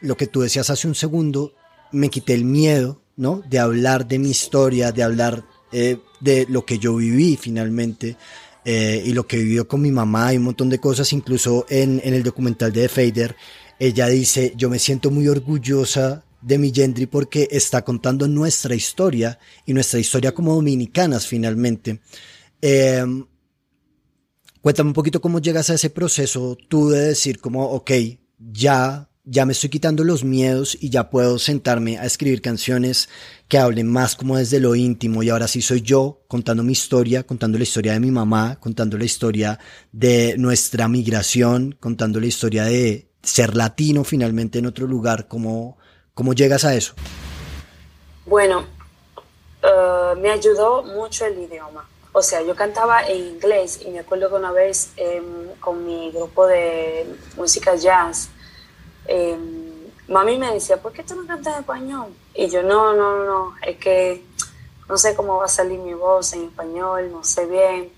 lo 0.02 0.18
que 0.18 0.28
tú 0.28 0.42
decías 0.42 0.70
hace 0.70 0.88
un 0.88 0.94
segundo, 0.94 1.54
me 1.92 2.10
quité 2.10 2.36
el 2.36 2.46
miedo, 2.46 3.02
¿no? 3.18 3.42
De 3.50 3.58
hablar 3.58 4.08
de 4.08 4.20
mi 4.20 4.30
historia, 4.30 4.92
de 4.92 5.02
hablar 5.02 5.44
eh, 5.72 5.98
de 6.20 6.46
lo 6.48 6.66
que 6.66 6.78
yo 6.78 6.96
viví 6.96 7.38
finalmente. 7.38 8.18
Eh, 8.66 9.02
y 9.04 9.14
lo 9.14 9.26
que 9.26 9.38
vivió 9.38 9.68
con 9.68 9.82
mi 9.82 9.90
mamá 9.90 10.32
y 10.32 10.38
un 10.38 10.44
montón 10.44 10.70
de 10.70 10.80
cosas, 10.80 11.12
incluso 11.12 11.66
en, 11.70 12.00
en 12.04 12.14
el 12.14 12.22
documental 12.22 12.72
de 12.72 12.84
The 12.84 12.90
Fader, 12.90 13.36
ella 13.80 14.08
dice, 14.08 14.54
yo 14.56 14.70
me 14.70 14.78
siento 14.78 15.10
muy 15.10 15.28
orgullosa 15.28 16.24
de 16.42 16.58
mi 16.58 16.72
Gendry 16.72 17.06
porque 17.06 17.48
está 17.52 17.84
contando 17.84 18.28
nuestra 18.28 18.76
historia 18.76 19.40
y 19.66 19.74
nuestra 19.74 20.00
historia 20.00 20.34
como 20.34 20.56
dominicanas 20.56 21.28
finalmente. 21.28 22.02
Em, 22.62 23.26
cuéntame 24.62 24.90
un 24.90 24.94
poquito 24.94 25.22
cómo 25.22 25.40
llegas 25.40 25.70
a 25.70 25.76
ese 25.76 25.90
proceso 25.90 26.58
tú 26.68 26.90
de 26.90 27.08
decir 27.08 27.40
como, 27.40 27.66
ok, 27.66 27.92
ya 28.52 29.10
ya 29.32 29.46
me 29.46 29.52
estoy 29.52 29.70
quitando 29.70 30.04
los 30.04 30.24
miedos 30.24 30.76
y 30.82 30.90
ya 30.90 31.12
puedo 31.12 31.38
sentarme 31.38 32.00
a 32.00 32.06
escribir 32.06 32.42
canciones 32.42 33.10
que 33.48 33.60
hablen 33.60 33.88
más 33.88 34.16
como 34.16 34.38
desde 34.38 34.60
lo 34.60 34.74
íntimo 34.74 35.22
y 35.22 35.30
ahora 35.30 35.48
sí 35.48 35.62
soy 35.62 35.82
yo 35.82 36.24
contando 36.28 36.64
mi 36.64 36.72
historia, 36.72 37.22
contando 37.24 37.60
la 37.60 37.64
historia 37.64 37.94
de 37.94 38.00
mi 38.00 38.10
mamá, 38.10 38.60
contando 38.60 38.98
la 38.98 39.06
historia 39.06 39.60
de 39.92 40.36
nuestra 40.40 40.88
migración, 40.88 41.78
contando 41.80 42.20
la 42.20 42.26
historia 42.26 42.64
de 42.64 43.12
ser 43.22 43.56
latino 43.56 44.04
finalmente 44.04 44.58
en 44.58 44.66
otro 44.66 44.88
lugar, 44.88 45.28
¿cómo, 45.28 45.78
cómo 46.20 46.34
llegas 46.34 46.66
a 46.66 46.76
eso? 46.76 46.94
Bueno, 48.26 48.66
eh, 49.64 50.14
me 50.18 50.30
ayudó 50.30 50.84
mucho 50.84 51.26
el 51.26 51.40
idioma. 51.40 51.88
O 52.12 52.22
sea, 52.22 52.42
yo 52.42 52.58
cantaba 52.58 53.08
en 53.08 53.36
inglés 53.36 53.80
y 53.86 53.90
me 53.90 54.00
acuerdo 54.00 54.28
que 54.28 54.36
una 54.36 54.52
vez 54.52 54.92
em, 54.98 55.56
con 55.62 55.86
mi 55.86 56.12
grupo 56.12 56.46
de 56.46 57.08
música 57.38 57.76
jazz, 57.76 58.28
eh, 59.08 59.38
mami 60.10 60.38
me 60.38 60.52
decía, 60.52 60.76
¿por 60.76 60.92
qué 60.92 61.04
tú 61.04 61.16
no 61.16 61.26
cantas 61.26 61.54
en 61.54 61.60
español? 61.62 62.08
Y 62.34 62.50
yo, 62.50 62.64
no, 62.64 62.94
no, 62.94 63.24
no, 63.24 63.56
es 63.66 63.78
que 63.78 64.22
no 64.90 64.98
sé 64.98 65.16
cómo 65.16 65.38
va 65.38 65.46
a 65.46 65.48
salir 65.48 65.80
mi 65.80 65.94
voz 65.94 66.34
en 66.34 66.48
español, 66.48 67.10
no 67.14 67.24
sé 67.24 67.46
bien. 67.46 67.94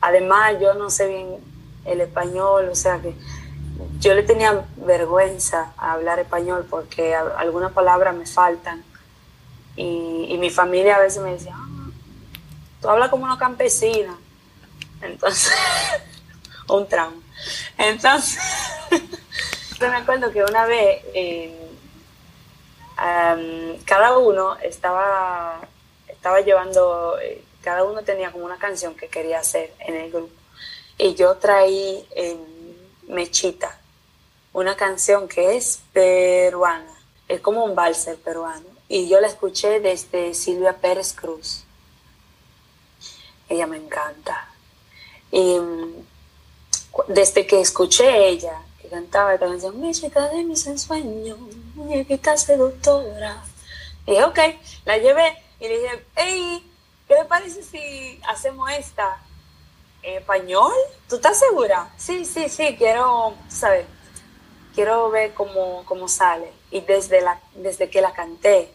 además, 0.00 0.54
yo 0.62 0.72
no 0.72 0.88
sé 0.88 1.08
bien 1.08 1.36
el 1.84 2.00
español, 2.00 2.70
o 2.70 2.74
sea 2.74 3.02
que 3.02 3.14
yo 3.98 4.14
le 4.14 4.22
tenía 4.22 4.64
vergüenza 4.76 5.72
a 5.76 5.92
hablar 5.92 6.18
español 6.18 6.66
porque 6.68 7.14
algunas 7.14 7.72
palabras 7.72 8.14
me 8.14 8.26
faltan. 8.26 8.84
Y, 9.76 10.36
mi 10.38 10.50
familia 10.50 10.96
a 10.96 11.00
veces 11.00 11.22
me 11.22 11.32
decía, 11.32 11.54
ah, 11.54 11.90
tú 12.80 12.88
hablas 12.88 13.10
como 13.10 13.24
una 13.24 13.38
campesina. 13.38 14.16
Entonces, 15.00 15.52
un 16.68 16.88
trauma. 16.88 17.22
Entonces, 17.78 18.40
me 19.80 19.86
acuerdo 19.86 20.32
que 20.32 20.42
una 20.42 20.66
vez 20.66 21.02
cada 23.84 24.16
uno 24.18 24.56
estaba, 24.56 25.60
estaba 26.08 26.40
llevando, 26.40 27.18
eh, 27.20 27.44
cada 27.62 27.84
uno 27.84 28.02
tenía 28.02 28.32
como 28.32 28.44
una 28.44 28.58
canción 28.58 28.94
que 28.94 29.08
quería 29.08 29.40
hacer 29.40 29.72
en 29.80 29.96
el 29.96 30.10
grupo. 30.10 30.32
Y 30.98 31.14
yo 31.14 31.36
traí 31.36 32.06
Mechita, 33.12 33.78
una 34.52 34.76
canción 34.76 35.28
que 35.28 35.56
es 35.56 35.80
peruana, 35.92 36.92
es 37.28 37.40
como 37.40 37.64
un 37.64 37.74
valser 37.74 38.16
peruano. 38.16 38.66
Y 38.88 39.08
yo 39.08 39.20
la 39.20 39.28
escuché 39.28 39.80
desde 39.80 40.34
Silvia 40.34 40.76
Pérez 40.76 41.14
Cruz. 41.14 41.64
Ella 43.48 43.66
me 43.66 43.78
encanta. 43.78 44.48
Y 45.30 45.58
mm, 45.58 46.06
desde 47.08 47.46
que 47.46 47.60
escuché 47.60 48.28
ella, 48.28 48.60
cantaba 48.92 49.32
esta 49.32 49.46
canción, 49.46 49.80
mi 49.80 49.92
chica 49.92 50.28
de 50.28 50.44
mis 50.44 50.66
ensueños, 50.66 51.38
muñequita 51.74 52.36
seductora. 52.36 53.42
Y 54.06 54.10
dije, 54.10 54.24
ok, 54.24 54.38
la 54.84 54.98
llevé 54.98 55.42
y 55.58 55.68
le 55.68 55.80
dije, 55.80 56.06
hey, 56.14 56.70
¿qué 57.08 57.14
le 57.14 57.24
parece 57.24 57.62
si 57.62 58.20
hacemos 58.28 58.70
esta 58.70 59.18
español? 60.02 60.72
¿Tú 61.08 61.16
estás 61.16 61.38
segura? 61.38 61.92
Sí, 61.96 62.24
sí, 62.24 62.48
sí, 62.48 62.74
quiero, 62.76 63.34
¿sabes? 63.48 63.86
Quiero 64.74 65.10
ver 65.10 65.34
cómo, 65.34 65.84
cómo 65.84 66.08
sale. 66.08 66.52
Y 66.70 66.80
desde, 66.80 67.20
la, 67.20 67.40
desde 67.54 67.90
que 67.90 68.00
la 68.00 68.12
canté, 68.12 68.72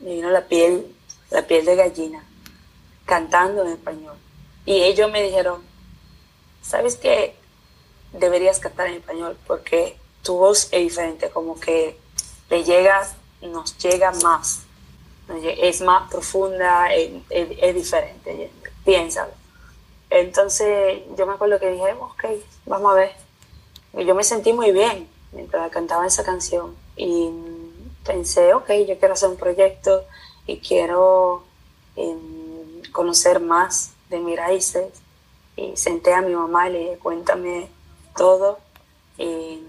me 0.00 0.14
vino 0.14 0.30
la 0.30 0.46
piel, 0.46 0.94
la 1.30 1.46
piel 1.46 1.64
de 1.64 1.76
gallina, 1.76 2.24
cantando 3.06 3.62
en 3.62 3.72
español. 3.72 4.16
Y 4.66 4.82
ellos 4.82 5.10
me 5.10 5.22
dijeron, 5.22 5.62
¿sabes 6.62 6.96
qué? 6.96 7.38
deberías 8.12 8.58
cantar 8.58 8.88
en 8.88 8.94
español 8.94 9.36
porque 9.46 9.96
tu 10.22 10.36
voz 10.36 10.68
es 10.72 10.82
diferente, 10.82 11.30
como 11.30 11.58
que 11.58 11.98
le 12.50 12.64
llega, 12.64 13.08
nos 13.42 13.76
llega 13.78 14.12
más, 14.22 14.62
es 15.42 15.80
más 15.80 16.10
profunda, 16.10 16.92
es, 16.92 17.74
diferente, 17.74 18.50
piénsalo. 18.84 19.32
Entonces 20.10 21.02
yo 21.16 21.26
me 21.26 21.34
acuerdo 21.34 21.58
que 21.58 21.70
dije, 21.70 21.92
ok, 22.00 22.24
vamos 22.66 22.92
a 22.92 22.94
ver. 22.94 23.12
Y 23.94 24.04
yo 24.04 24.14
me 24.14 24.24
sentí 24.24 24.52
muy 24.52 24.72
bien 24.72 25.08
mientras 25.32 25.70
cantaba 25.70 26.06
esa 26.06 26.24
canción 26.24 26.74
y 26.96 27.30
pensé, 28.04 28.54
ok, 28.54 28.70
yo 28.86 28.98
quiero 28.98 29.14
hacer 29.14 29.28
un 29.28 29.36
proyecto 29.36 30.04
y 30.46 30.58
quiero 30.58 31.44
em, 31.96 32.82
conocer 32.92 33.40
más 33.40 33.92
de 34.08 34.18
mis 34.18 34.36
raíces. 34.36 34.92
Y 35.56 35.76
senté 35.76 36.14
a 36.14 36.22
mi 36.22 36.34
mamá 36.34 36.68
y 36.68 36.72
le 36.72 36.78
dije, 36.78 36.98
cuéntame 36.98 37.68
todo. 38.16 38.58
y 39.18 39.62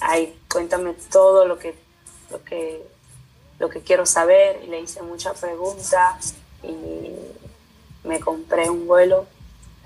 ahí, 0.00 0.38
cuéntame 0.50 0.94
todo 1.10 1.44
lo 1.44 1.58
que, 1.58 1.74
lo 2.30 2.44
que, 2.44 2.86
lo 3.58 3.68
que 3.68 3.80
quiero 3.80 4.06
saber. 4.06 4.62
Y 4.64 4.68
le 4.68 4.80
hice 4.80 5.02
muchas 5.02 5.40
preguntas 5.40 6.34
y 6.62 6.68
me 8.08 8.18
compré 8.18 8.68
un 8.70 8.86
vuelo. 8.86 9.26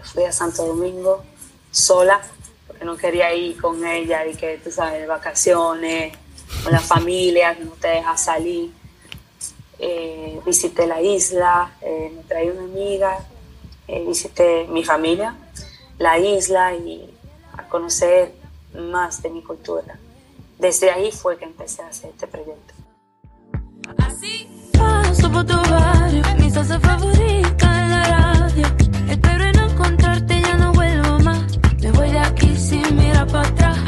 Fui 0.02 0.24
a 0.24 0.32
Santo 0.32 0.64
Domingo 0.66 1.22
sola, 1.70 2.20
porque 2.66 2.84
no 2.84 2.96
quería 2.96 3.34
ir 3.34 3.60
con 3.60 3.84
ella 3.84 4.24
y 4.26 4.34
que, 4.34 4.58
tú 4.58 4.70
sabes, 4.70 5.00
de 5.00 5.06
vacaciones, 5.06 6.16
con 6.62 6.72
la 6.72 6.80
familia, 6.80 7.56
que 7.56 7.64
no 7.64 7.72
te 7.72 7.88
deja 7.88 8.16
salir. 8.16 8.70
Eh, 9.78 10.40
visité 10.46 10.86
la 10.86 11.00
isla, 11.02 11.72
eh, 11.80 12.12
me 12.14 12.22
traí 12.22 12.48
una 12.50 12.62
amiga, 12.62 13.18
eh, 13.88 14.04
visité 14.06 14.66
mi 14.68 14.84
familia, 14.84 15.34
la 15.98 16.18
isla 16.18 16.74
y 16.74 17.12
a 17.56 17.68
conocer 17.68 18.32
más 18.74 19.22
de 19.22 19.30
mi 19.30 19.42
cultura. 19.42 19.98
Desde 20.58 20.90
ahí 20.90 21.10
fue 21.10 21.36
que 21.36 21.46
empecé 21.46 21.82
a 21.82 21.88
hacer 21.88 22.10
este 22.10 22.28
proyecto. 22.28 22.74
Así 23.98 24.48
paso 24.72 25.30
por 25.32 25.44
tu 25.44 25.56
barrio, 25.56 26.22
mi 26.38 26.50
salsa 26.50 26.78
favorita 26.78 27.71
en. 28.02 29.10
Espero 29.10 29.44
en 29.44 29.58
encontrarte, 29.58 30.40
ya 30.40 30.56
no 30.56 30.72
vuelvo 30.72 31.18
más. 31.20 31.42
Me 31.80 31.90
voy 31.92 32.10
de 32.10 32.18
aquí 32.18 32.56
sin 32.56 32.96
mirar 32.96 33.26
para 33.26 33.48
atrás. 33.48 33.78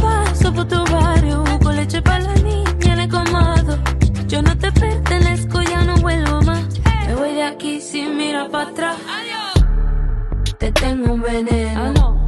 Paso 0.00 0.52
por 0.52 0.66
tu 0.66 0.84
barrio, 0.92 1.44
con 1.62 1.76
leche 1.76 2.00
para 2.02 2.20
la 2.20 2.34
niña 2.34 3.02
en 3.02 3.10
comado. 3.10 3.78
Yo 4.26 4.42
no 4.42 4.56
te 4.56 4.70
pertenezco, 4.72 5.62
ya 5.62 5.82
no 5.82 5.96
vuelvo 5.96 6.42
más. 6.42 6.64
Me 7.06 7.14
voy 7.14 7.34
de 7.34 7.44
aquí 7.44 7.80
sin 7.80 8.16
mirar 8.16 8.50
para 8.50 8.70
atrás. 8.70 8.96
Te 10.58 10.72
tengo 10.72 11.14
un 11.14 11.22
veneno 11.22 12.24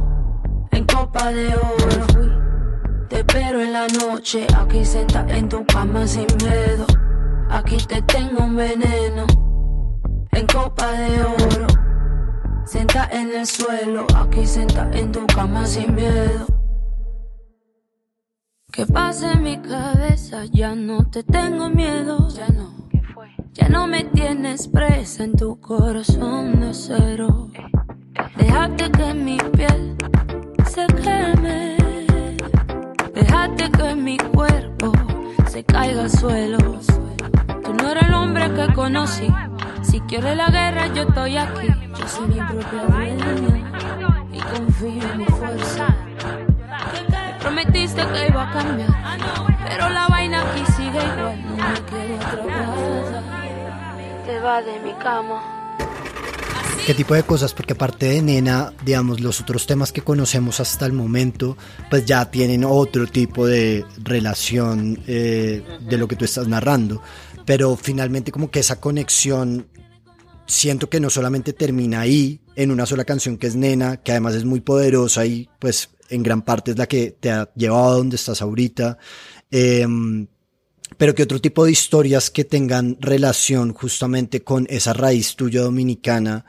copa 0.97 1.31
de 1.31 1.47
oro. 1.55 2.05
Te 3.09 3.19
espero 3.19 3.61
en 3.61 3.73
la 3.73 3.87
noche, 3.87 4.47
aquí 4.57 4.83
sentada 4.83 5.37
en 5.37 5.47
tu 5.47 5.65
cama 5.65 6.07
sin 6.07 6.27
miedo. 6.41 6.85
Aquí 7.49 7.77
te 7.77 8.01
tengo 8.01 8.43
un 8.43 8.55
veneno, 8.55 9.25
en 10.37 10.45
copa 10.45 10.91
de 10.91 11.23
oro. 11.23 11.67
Senta 12.65 13.09
en 13.11 13.33
el 13.33 13.47
suelo, 13.47 14.05
aquí 14.15 14.45
senta 14.45 14.89
en 14.93 15.11
tu 15.11 15.25
cama 15.25 15.65
sin 15.65 15.95
miedo. 15.95 16.45
Que 18.71 18.85
pase 18.85 19.31
en 19.31 19.43
mi 19.43 19.57
cabeza, 19.57 20.45
ya 20.45 20.75
no 20.75 21.09
te 21.09 21.23
tengo 21.23 21.69
miedo. 21.69 22.29
Ya 22.29 22.49
no. 22.49 22.69
fue? 23.13 23.29
Ya 23.53 23.69
no 23.69 23.87
me 23.87 24.03
tienes 24.03 24.67
presa 24.67 25.23
en 25.23 25.35
tu 25.35 25.59
corazón 25.59 26.59
de 26.59 26.69
acero. 26.69 27.49
Déjate 28.37 28.91
que 28.91 29.13
mi 29.13 29.37
piel 29.53 29.95
se 30.69 30.85
queme. 30.87 31.77
Déjate 33.15 33.71
que 33.71 33.95
mi 33.95 34.17
cuerpo 34.17 34.91
se 35.47 35.63
caiga 35.63 36.01
al 36.01 36.11
suelo. 36.11 36.59
Tú 37.63 37.73
no 37.73 37.89
eres 37.89 38.03
el 38.03 38.13
hombre 38.13 38.53
que 38.53 38.73
conocí. 38.73 39.27
Si 39.89 39.99
quieres 40.01 40.35
la 40.35 40.49
guerra, 40.49 40.93
yo 40.93 41.03
estoy 41.03 41.37
aquí. 41.37 41.67
Yo 41.97 42.07
soy 42.07 42.27
mi 42.27 42.35
propia 42.35 42.83
dueña 42.89 43.35
y 44.33 44.39
confío 44.39 45.11
en 45.11 45.17
mi 45.17 45.25
fuerza. 45.25 45.95
Me 47.09 47.39
prometiste 47.39 48.01
que 48.05 48.27
iba 48.27 48.49
a 48.49 48.51
cambiar, 48.51 48.89
pero 49.67 49.89
la 49.89 50.07
vaina 50.07 50.41
aquí 50.41 50.63
sigue 50.73 50.87
igual. 50.89 51.45
No 51.45 51.55
me 51.55 51.81
quedo 51.85 52.15
atrapada. 52.15 53.23
Te 54.25 54.39
va 54.39 54.61
de 54.61 54.79
mi 54.79 54.93
cama 54.93 55.57
qué 56.87 56.93
tipo 56.93 57.15
de 57.15 57.23
cosas, 57.23 57.53
porque 57.53 57.73
aparte 57.73 58.05
de 58.05 58.21
Nena, 58.21 58.71
digamos, 58.85 59.19
los 59.19 59.41
otros 59.41 59.67
temas 59.67 59.91
que 59.91 60.03
conocemos 60.03 60.61
hasta 60.61 60.85
el 60.85 60.93
momento, 60.93 61.57
pues 61.89 62.05
ya 62.05 62.31
tienen 62.31 62.63
otro 62.63 63.07
tipo 63.07 63.45
de 63.45 63.85
relación 64.01 64.97
eh, 65.05 65.65
de 65.81 65.97
lo 65.97 66.07
que 66.07 66.15
tú 66.15 66.23
estás 66.23 66.47
narrando. 66.47 67.01
Pero 67.45 67.75
finalmente 67.75 68.31
como 68.31 68.49
que 68.49 68.61
esa 68.61 68.79
conexión 68.79 69.67
siento 70.47 70.89
que 70.89 70.99
no 70.99 71.09
solamente 71.09 71.53
termina 71.53 72.01
ahí, 72.01 72.41
en 72.55 72.71
una 72.71 72.85
sola 72.85 73.05
canción 73.05 73.37
que 73.37 73.47
es 73.47 73.55
Nena, 73.55 73.97
que 73.97 74.11
además 74.11 74.33
es 74.33 74.45
muy 74.45 74.61
poderosa 74.61 75.25
y 75.25 75.47
pues 75.59 75.89
en 76.09 76.23
gran 76.23 76.41
parte 76.41 76.71
es 76.71 76.77
la 76.77 76.87
que 76.87 77.11
te 77.11 77.29
ha 77.29 77.51
llevado 77.55 77.89
a 77.89 77.97
donde 77.97 78.15
estás 78.15 78.41
ahorita. 78.41 78.97
Em, 79.51 80.27
pero 80.97 81.13
que 81.13 81.23
otro 81.23 81.39
tipo 81.39 81.65
de 81.65 81.71
historias 81.71 82.31
que 82.31 82.45
tengan 82.45 82.97
relación 82.99 83.73
justamente 83.73 84.43
con 84.43 84.65
esa 84.69 84.93
raíz 84.93 85.35
tuya 85.35 85.61
dominicana, 85.61 86.45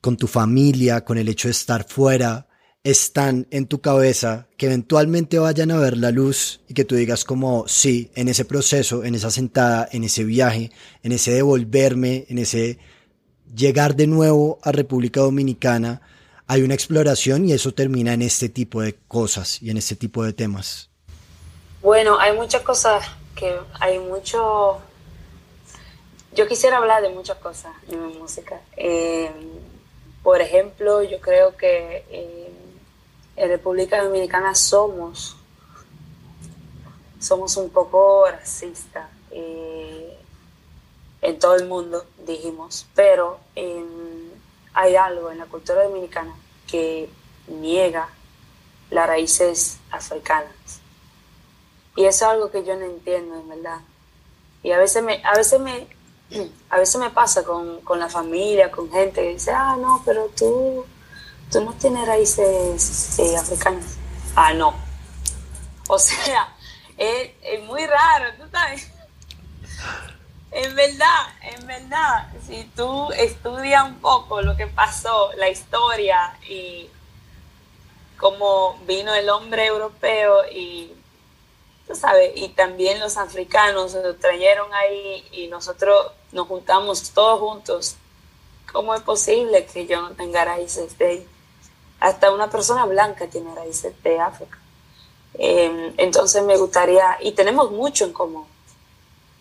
con 0.00 0.16
tu 0.16 0.26
familia, 0.26 1.04
con 1.04 1.18
el 1.18 1.28
hecho 1.28 1.48
de 1.48 1.52
estar 1.52 1.86
fuera, 1.88 2.48
están 2.82 3.46
en 3.50 3.66
tu 3.66 3.80
cabeza, 3.80 4.48
que 4.56 4.66
eventualmente 4.66 5.38
vayan 5.38 5.72
a 5.72 5.78
ver 5.78 5.96
la 5.96 6.10
luz 6.10 6.60
y 6.68 6.74
que 6.74 6.84
tú 6.84 6.94
digas 6.94 7.24
como, 7.24 7.66
sí, 7.66 8.10
en 8.14 8.28
ese 8.28 8.44
proceso, 8.44 9.04
en 9.04 9.14
esa 9.14 9.30
sentada, 9.30 9.88
en 9.90 10.04
ese 10.04 10.24
viaje, 10.24 10.70
en 11.02 11.12
ese 11.12 11.32
devolverme, 11.32 12.26
en 12.28 12.38
ese 12.38 12.78
llegar 13.54 13.96
de 13.96 14.06
nuevo 14.06 14.58
a 14.62 14.72
República 14.72 15.20
Dominicana, 15.20 16.00
hay 16.46 16.62
una 16.62 16.74
exploración 16.74 17.48
y 17.48 17.52
eso 17.52 17.74
termina 17.74 18.12
en 18.12 18.22
este 18.22 18.48
tipo 18.48 18.80
de 18.80 18.94
cosas 19.08 19.60
y 19.62 19.70
en 19.70 19.76
este 19.76 19.96
tipo 19.96 20.24
de 20.24 20.32
temas. 20.32 20.88
Bueno, 21.82 22.18
hay 22.18 22.36
muchas 22.36 22.62
cosas 22.62 23.06
que 23.34 23.54
hay 23.80 23.98
mucho... 23.98 24.78
Yo 26.34 26.46
quisiera 26.46 26.78
hablar 26.78 27.02
de 27.02 27.08
muchas 27.08 27.38
cosas 27.38 27.72
en 27.88 28.06
mi 28.06 28.14
música. 28.18 28.60
Eh, 28.76 29.30
por 30.22 30.40
ejemplo, 30.40 31.02
yo 31.02 31.20
creo 31.20 31.56
que 31.56 32.04
eh, 32.10 32.52
en 33.36 33.48
República 33.48 34.02
Dominicana 34.02 34.54
somos, 34.54 35.36
somos 37.20 37.56
un 37.56 37.70
poco 37.70 38.26
racistas 38.30 39.08
eh, 39.30 39.75
en 41.26 41.40
todo 41.40 41.56
el 41.56 41.66
mundo, 41.66 42.06
dijimos, 42.24 42.86
pero 42.94 43.40
hay 44.74 44.94
algo 44.94 45.32
en 45.32 45.38
la 45.38 45.46
cultura 45.46 45.82
dominicana 45.82 46.32
que 46.68 47.10
niega 47.48 48.08
las 48.90 49.08
raíces 49.08 49.78
africanas. 49.90 50.80
Y 51.96 52.04
eso 52.04 52.26
es 52.26 52.30
algo 52.30 52.50
que 52.52 52.64
yo 52.64 52.76
no 52.76 52.84
entiendo, 52.84 53.40
en 53.40 53.48
verdad. 53.48 53.80
Y 54.62 54.70
a 54.70 54.78
veces 54.78 55.02
me, 55.02 55.20
a 55.24 55.34
veces 55.36 55.58
me, 55.58 55.88
a 56.70 56.78
veces 56.78 57.00
me 57.00 57.10
pasa 57.10 57.42
con, 57.42 57.80
la 57.98 58.08
familia, 58.08 58.70
con 58.70 58.88
gente 58.92 59.22
que 59.22 59.30
dice, 59.30 59.50
ah, 59.50 59.76
no, 59.80 60.02
pero 60.04 60.28
tú, 60.28 60.86
tú 61.50 61.60
no 61.64 61.72
tienes 61.72 62.06
raíces 62.06 63.18
eh, 63.18 63.36
africanas. 63.36 63.96
Ah, 64.36 64.54
no. 64.54 64.72
O 65.88 65.98
sea, 65.98 66.54
es, 66.96 67.30
es 67.42 67.64
muy 67.64 67.84
raro, 67.84 68.26
tú 68.38 68.48
sabes. 68.52 68.95
En 70.58 70.74
verdad, 70.74 71.26
en 71.42 71.66
verdad, 71.66 72.28
si 72.46 72.64
tú 72.74 73.12
estudias 73.12 73.84
un 73.84 73.96
poco 73.96 74.40
lo 74.40 74.56
que 74.56 74.66
pasó, 74.66 75.30
la 75.36 75.50
historia 75.50 76.34
y 76.48 76.88
cómo 78.16 78.78
vino 78.86 79.14
el 79.14 79.28
hombre 79.28 79.66
europeo 79.66 80.48
y 80.50 80.94
tú 81.86 81.94
sabes, 81.94 82.32
y 82.36 82.48
también 82.48 83.00
los 83.00 83.18
africanos 83.18 83.92
se 83.92 84.02
lo 84.02 84.16
trajeron 84.16 84.72
ahí 84.72 85.28
y 85.30 85.48
nosotros 85.48 86.12
nos 86.32 86.48
juntamos 86.48 87.10
todos 87.10 87.38
juntos. 87.38 87.96
¿Cómo 88.72 88.94
es 88.94 89.02
posible 89.02 89.66
que 89.66 89.86
yo 89.86 90.00
no 90.00 90.12
tenga 90.12 90.42
raíces 90.46 90.96
de 90.96 91.06
ahí? 91.06 91.28
Hasta 92.00 92.32
una 92.32 92.48
persona 92.48 92.86
blanca 92.86 93.26
tiene 93.26 93.54
raíces 93.54 93.92
de 94.02 94.18
África. 94.18 94.58
Em, 95.34 95.92
entonces 95.98 96.42
me 96.44 96.56
gustaría, 96.56 97.18
y 97.20 97.32
tenemos 97.32 97.70
mucho 97.72 98.06
en 98.06 98.14
común, 98.14 98.55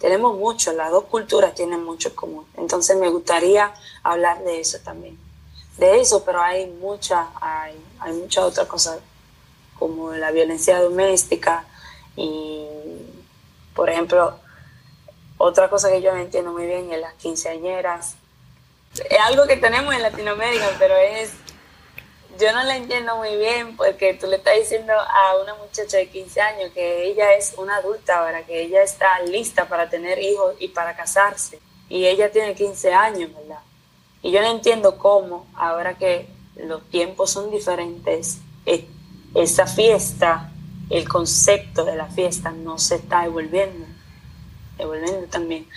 tenemos 0.05 0.37
mucho, 0.37 0.71
las 0.73 0.91
dos 0.91 1.05
culturas 1.05 1.55
tienen 1.55 1.83
mucho 1.83 2.09
en 2.09 2.15
común. 2.15 2.45
Entonces 2.57 2.95
me 2.95 3.09
gustaría 3.09 3.73
hablar 4.03 4.43
de 4.43 4.59
eso 4.59 4.77
también. 4.83 5.17
De 5.79 5.99
eso, 5.99 6.23
pero 6.23 6.43
hay 6.43 6.67
muchas, 6.67 7.25
hay, 7.41 7.75
hay 7.99 8.13
muchas 8.13 8.43
otras 8.43 8.67
cosas, 8.67 8.99
como 9.79 10.13
la 10.13 10.29
violencia 10.29 10.79
doméstica, 10.79 11.65
y, 12.15 12.67
por 13.73 13.89
ejemplo, 13.89 14.35
otra 15.39 15.71
cosa 15.71 15.89
que 15.89 16.03
yo 16.03 16.13
no 16.13 16.21
entiendo 16.21 16.51
muy 16.51 16.67
bien 16.67 16.91
es 16.91 17.01
las 17.01 17.15
quinceañeras. 17.15 18.13
Es 19.09 19.19
algo 19.21 19.47
que 19.47 19.57
tenemos 19.57 19.91
en 19.95 20.03
Latinoamérica, 20.03 20.69
pero 20.77 20.95
es, 20.95 21.31
yo 22.39 22.51
no 22.53 22.63
la 22.63 22.75
entiendo 22.77 23.15
muy 23.17 23.35
bien 23.37 23.75
porque 23.77 24.13
tú 24.13 24.27
le 24.27 24.37
estás 24.37 24.55
diciendo 24.57 24.93
a 24.93 25.41
una 25.41 25.55
muchacha 25.55 25.97
de 25.97 26.09
15 26.09 26.41
años 26.41 26.71
que 26.73 27.05
ella 27.05 27.33
es 27.33 27.53
una 27.57 27.77
adulta 27.77 28.19
ahora, 28.19 28.45
que 28.45 28.61
ella 28.61 28.83
está 28.83 29.19
lista 29.21 29.67
para 29.67 29.89
tener 29.89 30.19
hijos 30.19 30.55
y 30.59 30.69
para 30.69 30.95
casarse. 30.95 31.59
Y 31.89 32.05
ella 32.05 32.31
tiene 32.31 32.55
15 32.55 32.93
años, 32.93 33.31
¿verdad? 33.33 33.59
Y 34.21 34.31
yo 34.31 34.41
no 34.41 34.49
entiendo 34.49 34.97
cómo, 34.97 35.47
ahora 35.55 35.95
que 35.95 36.27
los 36.55 36.83
tiempos 36.89 37.31
son 37.31 37.51
diferentes, 37.51 38.39
e, 38.65 38.87
esa 39.35 39.67
fiesta 39.67 40.51
el 40.89 41.07
concepto 41.07 41.83
de 41.83 41.95
la 41.95 42.05
fiesta 42.05 42.51
no 42.51 42.77
se 42.77 42.95
está 42.95 43.21
devolviendo, 43.23 43.85
devolviendo 44.77 45.27
también. 45.27 45.67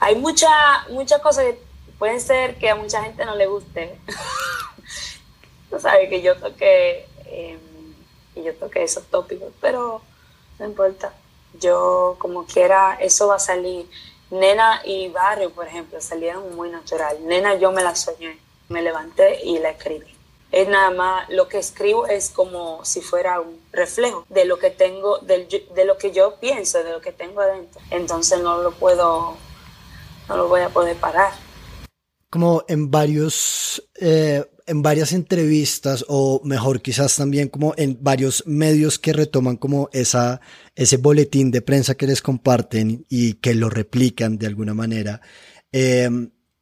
Hay 0.00 0.16
muchas 0.16 0.50
muchas 0.90 1.20
cosas 1.20 1.44
que 1.44 1.60
pueden 1.98 2.20
ser 2.20 2.56
que 2.56 2.70
a 2.70 2.74
mucha 2.74 3.02
gente 3.02 3.24
no 3.24 3.34
le 3.34 3.46
guste. 3.46 3.98
Tú 5.74 5.80
sabes 5.80 6.08
que 6.08 6.22
yo 6.22 6.36
toqué, 6.36 7.06
eh, 7.26 7.58
yo 8.36 8.54
toqué 8.54 8.84
esos 8.84 9.04
tópicos, 9.04 9.52
pero 9.60 10.02
no 10.60 10.66
importa. 10.66 11.12
Yo, 11.58 12.16
como 12.18 12.46
quiera, 12.46 12.96
eso 13.00 13.26
va 13.26 13.36
a 13.36 13.40
salir. 13.40 13.88
Nena 14.30 14.82
y 14.84 15.08
Barrio, 15.08 15.50
por 15.50 15.66
ejemplo, 15.66 16.00
salieron 16.00 16.54
muy 16.54 16.70
natural. 16.70 17.18
Nena, 17.26 17.56
yo 17.56 17.72
me 17.72 17.82
la 17.82 17.96
soñé, 17.96 18.38
me 18.68 18.82
levanté 18.82 19.44
y 19.44 19.58
la 19.58 19.70
escribí 19.70 20.14
es 20.52 20.68
nada 20.68 20.90
más, 20.90 21.28
lo 21.30 21.48
que 21.48 21.58
escribo 21.58 22.06
es 22.06 22.30
como 22.30 22.84
si 22.84 23.00
fuera 23.00 23.40
un 23.40 23.58
reflejo 23.72 24.24
de 24.28 24.44
lo 24.44 24.56
que 24.56 24.70
tengo, 24.70 25.18
de 25.18 25.84
lo 25.84 25.98
que 25.98 26.12
yo 26.12 26.36
pienso, 26.38 26.84
de 26.84 26.92
lo 26.92 27.00
que 27.00 27.10
tengo 27.10 27.40
adentro. 27.40 27.80
Entonces 27.90 28.40
no 28.40 28.62
lo 28.62 28.70
puedo, 28.70 29.36
no 30.28 30.36
lo 30.36 30.46
voy 30.46 30.60
a 30.60 30.68
poder 30.68 30.96
parar. 30.96 31.32
Como 32.30 32.62
en 32.68 32.88
varios, 32.88 33.82
eh, 34.00 34.44
en 34.66 34.82
varias 34.82 35.12
entrevistas, 35.12 36.04
o 36.08 36.40
mejor 36.44 36.80
quizás 36.80 37.16
también 37.16 37.48
como 37.48 37.74
en 37.76 37.98
varios 38.00 38.44
medios 38.46 38.98
que 38.98 39.12
retoman 39.12 39.56
como 39.56 39.90
esa, 39.92 40.40
ese 40.74 40.96
boletín 40.96 41.50
de 41.50 41.62
prensa 41.62 41.94
que 41.94 42.06
les 42.06 42.22
comparten 42.22 43.04
y 43.08 43.34
que 43.34 43.54
lo 43.54 43.68
replican 43.68 44.38
de 44.38 44.46
alguna 44.46 44.74
manera. 44.74 45.20
Eh, 45.72 46.08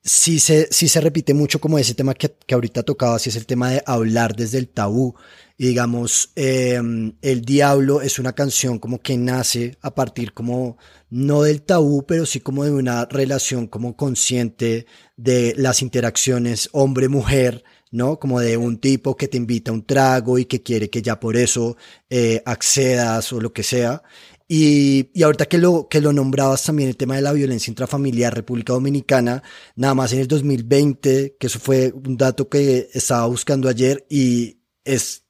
sí 0.03 0.39
se, 0.39 0.69
sí 0.71 0.89
se 0.89 1.01
repite 1.01 1.33
mucho 1.35 1.61
como 1.61 1.79
ese 1.79 1.95
tema 1.95 2.15
que, 2.15 2.35
que 2.47 2.55
ahorita 2.55 2.83
tocaba, 2.83 3.19
si 3.19 3.31
es 3.31 3.37
el 3.37 3.47
tema 3.47 3.71
de 3.71 3.83
hablar 3.87 4.35
desde 4.35 4.59
el 4.59 4.69
tabú. 4.69 5.15
Y 5.57 5.69
digamos, 5.69 6.33
em, 6.35 7.15
El 7.23 7.43
Diablo 7.43 8.03
es 8.03 8.19
una 8.19 8.33
canción 8.33 8.79
como 8.79 9.01
que 9.01 9.17
nace 9.17 9.77
a 9.81 9.95
partir 9.95 10.33
como, 10.33 10.77
no 11.11 11.43
del 11.43 11.63
tabú, 11.63 12.05
pero 12.05 12.27
sí 12.27 12.41
como 12.41 12.65
de 12.65 12.73
una 12.73 13.05
relación 13.05 13.69
como 13.69 13.97
consciente 13.97 14.87
de 15.17 15.55
las 15.57 15.83
interacciones 15.83 16.69
hombre-mujer, 16.73 17.63
¿no? 17.93 18.19
Como 18.19 18.41
de 18.41 18.57
un 18.57 18.79
tipo 18.79 19.17
que 19.17 19.29
te 19.29 19.37
invita 19.37 19.71
a 19.71 19.75
un 19.75 19.87
trago 19.87 20.39
y 20.39 20.47
que 20.47 20.63
quiere 20.63 20.91
que 20.91 21.03
ya 21.03 21.21
por 21.21 21.37
eso 21.37 21.77
eh, 22.11 22.43
accedas 22.45 23.33
o 23.33 23.41
lo 23.41 23.53
que 23.53 23.63
sea. 23.63 24.03
Y, 24.49 25.11
y, 25.15 25.23
ahorita 25.23 25.47
que 25.47 25.59
lo, 25.59 25.89
que 25.89 26.01
lo 26.01 26.13
nombrabas 26.13 26.65
también, 26.65 26.89
el 26.89 26.97
tema 26.97 27.17
de 27.17 27.23
la 27.23 27.33
violencia 27.33 27.71
intrafamiliar, 27.71 28.35
República 28.35 28.73
Dominicana, 28.73 29.43
nada 29.77 29.95
más 29.95 30.13
en 30.13 30.21
el 30.21 30.29
2020, 30.29 31.37
que 31.39 31.47
eso 31.47 31.59
fue 31.59 31.93
un 31.93 32.17
dato 32.17 32.49
que 32.49 32.89
estaba 32.93 33.27
buscando 33.27 33.69
ayer 33.69 34.05
y 34.11 34.59
es 34.85 35.25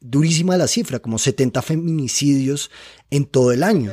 durísima 0.00 0.56
la 0.56 0.68
cifra, 0.68 0.98
como 0.98 1.18
70 1.18 1.62
feminicidios 1.62 2.70
en 3.10 3.24
todo 3.24 3.52
el 3.52 3.62
año. 3.62 3.92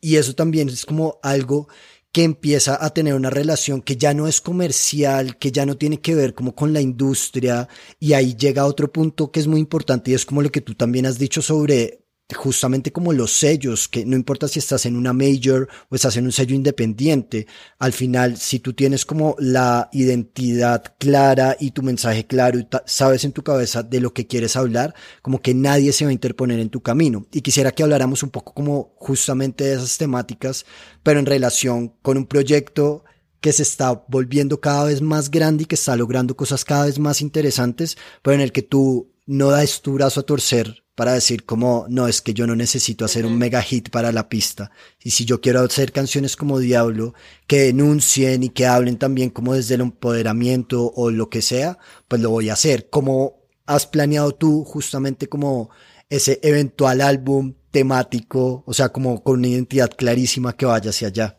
Y 0.00 0.16
eso 0.16 0.34
también 0.34 0.68
es 0.68 0.86
como 0.86 1.18
algo 1.22 1.68
que 2.12 2.24
empieza 2.24 2.84
a 2.84 2.90
tener 2.90 3.14
una 3.14 3.30
relación 3.30 3.82
que 3.82 3.96
ya 3.96 4.14
no 4.14 4.26
es 4.26 4.40
comercial, 4.40 5.38
que 5.38 5.52
ya 5.52 5.64
no 5.66 5.76
tiene 5.76 6.00
que 6.00 6.14
ver 6.14 6.34
como 6.34 6.54
con 6.54 6.72
la 6.72 6.80
industria, 6.80 7.68
y 7.98 8.14
ahí 8.14 8.34
llega 8.34 8.66
otro 8.66 8.92
punto 8.92 9.30
que 9.30 9.40
es 9.40 9.46
muy 9.46 9.60
importante 9.60 10.10
y 10.10 10.14
es 10.14 10.26
como 10.26 10.42
lo 10.42 10.50
que 10.50 10.60
tú 10.60 10.74
también 10.74 11.06
has 11.06 11.18
dicho 11.18 11.42
sobre 11.42 12.04
justamente 12.34 12.92
como 12.92 13.12
los 13.12 13.32
sellos, 13.32 13.88
que 13.88 14.04
no 14.04 14.16
importa 14.16 14.48
si 14.48 14.58
estás 14.58 14.86
en 14.86 14.96
una 14.96 15.12
major 15.12 15.68
o 15.88 15.94
estás 15.94 16.16
en 16.16 16.24
un 16.24 16.32
sello 16.32 16.54
independiente, 16.54 17.46
al 17.78 17.92
final 17.92 18.36
si 18.36 18.60
tú 18.60 18.72
tienes 18.72 19.04
como 19.04 19.36
la 19.38 19.88
identidad 19.92 20.94
clara 20.98 21.56
y 21.58 21.72
tu 21.72 21.82
mensaje 21.82 22.26
claro 22.26 22.58
y 22.58 22.66
sabes 22.86 23.24
en 23.24 23.32
tu 23.32 23.42
cabeza 23.42 23.82
de 23.82 24.00
lo 24.00 24.12
que 24.12 24.26
quieres 24.26 24.56
hablar, 24.56 24.94
como 25.22 25.40
que 25.40 25.54
nadie 25.54 25.92
se 25.92 26.04
va 26.04 26.10
a 26.10 26.14
interponer 26.14 26.58
en 26.60 26.70
tu 26.70 26.82
camino. 26.82 27.26
Y 27.32 27.40
quisiera 27.42 27.72
que 27.72 27.82
habláramos 27.82 28.22
un 28.22 28.30
poco 28.30 28.54
como 28.54 28.94
justamente 28.96 29.64
de 29.64 29.74
esas 29.74 29.98
temáticas, 29.98 30.66
pero 31.02 31.20
en 31.20 31.26
relación 31.26 31.94
con 32.02 32.16
un 32.16 32.26
proyecto 32.26 33.04
que 33.40 33.52
se 33.52 33.62
está 33.62 34.04
volviendo 34.08 34.60
cada 34.60 34.84
vez 34.84 35.00
más 35.00 35.30
grande 35.30 35.62
y 35.62 35.66
que 35.66 35.74
está 35.74 35.96
logrando 35.96 36.36
cosas 36.36 36.64
cada 36.64 36.86
vez 36.86 36.98
más 36.98 37.22
interesantes, 37.22 37.96
pero 38.22 38.34
en 38.34 38.40
el 38.40 38.52
que 38.52 38.62
tú 38.62 39.10
no 39.26 39.50
das 39.50 39.80
tu 39.80 39.94
brazo 39.94 40.20
a 40.20 40.24
torcer 40.24 40.79
para 40.94 41.14
decir 41.14 41.44
como, 41.44 41.86
no, 41.88 42.08
es 42.08 42.20
que 42.20 42.34
yo 42.34 42.46
no 42.46 42.54
necesito 42.54 43.04
hacer 43.04 43.24
un 43.24 43.38
mega 43.38 43.62
hit 43.62 43.90
para 43.90 44.12
la 44.12 44.28
pista. 44.28 44.70
Y 45.02 45.12
si 45.12 45.24
yo 45.24 45.40
quiero 45.40 45.60
hacer 45.60 45.92
canciones 45.92 46.36
como 46.36 46.58
Diablo, 46.58 47.14
que 47.46 47.60
denuncien 47.60 48.42
y 48.42 48.50
que 48.50 48.66
hablen 48.66 48.98
también 48.98 49.30
como 49.30 49.54
desde 49.54 49.76
el 49.76 49.80
empoderamiento 49.82 50.92
o 50.94 51.10
lo 51.10 51.30
que 51.30 51.42
sea, 51.42 51.78
pues 52.06 52.20
lo 52.20 52.30
voy 52.30 52.50
a 52.50 52.54
hacer. 52.54 52.90
¿Cómo 52.90 53.40
has 53.66 53.86
planeado 53.86 54.32
tú 54.32 54.64
justamente 54.64 55.28
como 55.28 55.70
ese 56.10 56.40
eventual 56.42 57.00
álbum 57.00 57.54
temático, 57.70 58.64
o 58.66 58.74
sea, 58.74 58.90
como 58.90 59.22
con 59.22 59.38
una 59.38 59.48
identidad 59.48 59.90
clarísima 59.96 60.56
que 60.56 60.66
vaya 60.66 60.90
hacia 60.90 61.08
allá? 61.08 61.38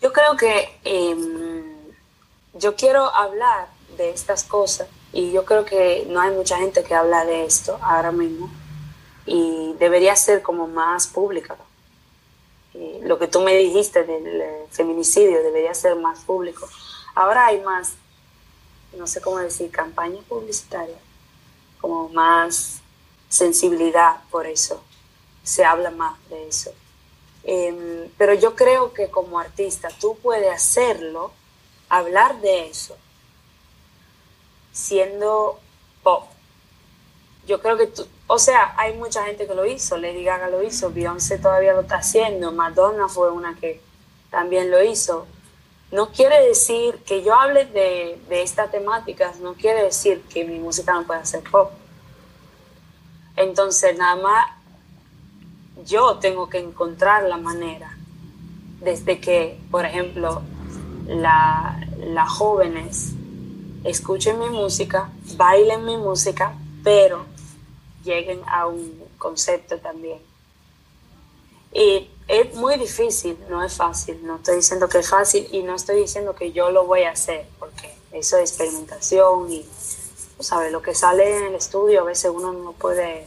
Yo 0.00 0.12
creo 0.12 0.36
que 0.36 0.68
em, 0.84 1.62
yo 2.54 2.74
quiero 2.74 3.14
hablar 3.14 3.68
de 3.96 4.10
estas 4.10 4.42
cosas 4.44 4.88
y 5.12 5.30
yo 5.32 5.44
creo 5.44 5.64
que 5.64 6.06
no 6.08 6.20
hay 6.20 6.30
mucha 6.30 6.56
gente 6.56 6.82
que 6.82 6.94
habla 6.94 7.24
de 7.24 7.44
esto 7.44 7.78
ahora 7.82 8.12
mismo 8.12 8.50
y 9.26 9.74
debería 9.78 10.16
ser 10.16 10.42
como 10.42 10.66
más 10.66 11.06
pública. 11.06 11.56
lo 13.02 13.18
que 13.18 13.28
tú 13.28 13.40
me 13.40 13.54
dijiste 13.54 14.04
del 14.04 14.40
eh, 14.40 14.66
feminicidio 14.70 15.42
debería 15.42 15.74
ser 15.74 15.94
más 15.96 16.20
público. 16.20 16.66
Ahora 17.14 17.46
hay 17.46 17.60
más, 17.60 17.94
no 18.96 19.06
sé 19.06 19.20
cómo 19.20 19.38
decir, 19.38 19.70
campaña 19.70 20.20
publicitaria, 20.28 20.96
como 21.80 22.08
más 22.08 22.80
sensibilidad 23.28 24.22
por 24.30 24.46
eso. 24.46 24.82
Se 25.42 25.64
habla 25.64 25.90
más 25.90 26.16
de 26.30 26.48
eso. 26.48 26.72
Em, 27.44 28.08
pero 28.16 28.32
yo 28.34 28.54
creo 28.54 28.92
que 28.92 29.10
como 29.10 29.38
artista 29.38 29.88
tú 30.00 30.16
puedes 30.22 30.50
hacerlo, 30.50 31.32
hablar 31.88 32.40
de 32.40 32.68
eso, 32.68 32.96
siendo 34.72 35.60
pop. 36.02 36.24
Yo 37.46 37.60
creo 37.60 37.76
que 37.76 37.88
tú, 37.88 38.06
o 38.26 38.38
sea, 38.38 38.74
hay 38.76 38.96
mucha 38.96 39.24
gente 39.24 39.46
que 39.46 39.54
lo 39.54 39.66
hizo, 39.66 39.96
Lady 39.98 40.24
Gaga 40.24 40.48
lo 40.48 40.62
hizo, 40.62 40.90
Beyoncé 40.92 41.38
todavía 41.38 41.72
lo 41.72 41.82
está 41.82 41.96
haciendo, 41.96 42.52
Madonna 42.52 43.08
fue 43.08 43.30
una 43.30 43.54
que 43.56 43.80
también 44.30 44.70
lo 44.70 44.82
hizo. 44.82 45.26
No 45.90 46.10
quiere 46.10 46.46
decir 46.46 46.96
que 47.04 47.22
yo 47.22 47.34
hable 47.34 47.66
de, 47.66 48.18
de 48.28 48.42
estas 48.42 48.70
temáticas, 48.70 49.40
no 49.40 49.54
quiere 49.54 49.82
decir 49.84 50.22
que 50.22 50.44
mi 50.44 50.58
música 50.58 50.94
no 50.94 51.04
pueda 51.04 51.24
ser 51.24 51.42
pop. 51.42 51.70
Entonces, 53.36 53.96
nada 53.98 54.16
más 54.16 54.46
yo 55.84 56.18
tengo 56.18 56.48
que 56.48 56.58
encontrar 56.58 57.24
la 57.24 57.36
manera, 57.36 57.96
desde 58.80 59.20
que, 59.20 59.58
por 59.70 59.84
ejemplo, 59.84 60.42
las 61.06 62.28
jóvenes 62.30 63.14
escuchen 63.84 64.38
mi 64.38 64.48
música, 64.48 65.10
bailen 65.36 65.84
mi 65.84 65.96
música, 65.96 66.54
pero 66.84 67.24
lleguen 68.04 68.40
a 68.46 68.66
un 68.66 69.02
concepto 69.18 69.78
también. 69.78 70.20
Y 71.72 72.08
es 72.28 72.54
muy 72.54 72.76
difícil, 72.76 73.38
no 73.48 73.64
es 73.64 73.74
fácil, 73.74 74.24
no 74.26 74.36
estoy 74.36 74.56
diciendo 74.56 74.88
que 74.88 74.98
es 74.98 75.08
fácil 75.08 75.48
y 75.52 75.62
no 75.62 75.74
estoy 75.74 76.00
diciendo 76.00 76.34
que 76.34 76.52
yo 76.52 76.70
lo 76.70 76.86
voy 76.86 77.02
a 77.02 77.12
hacer, 77.12 77.46
porque 77.58 77.94
eso 78.12 78.36
es 78.36 78.50
experimentación 78.50 79.50
y, 79.50 79.66
¿sabes? 80.40 80.70
Lo 80.70 80.82
que 80.82 80.94
sale 80.94 81.38
en 81.38 81.44
el 81.44 81.54
estudio 81.54 82.02
a 82.02 82.04
veces 82.04 82.30
uno 82.32 82.52
no 82.52 82.72
puede, 82.72 83.26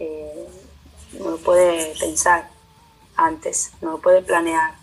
eh, 0.00 0.48
no 1.12 1.36
puede 1.36 1.94
pensar 1.98 2.50
antes, 3.16 3.72
no 3.80 3.92
lo 3.92 3.98
puede 3.98 4.22
planear. 4.22 4.74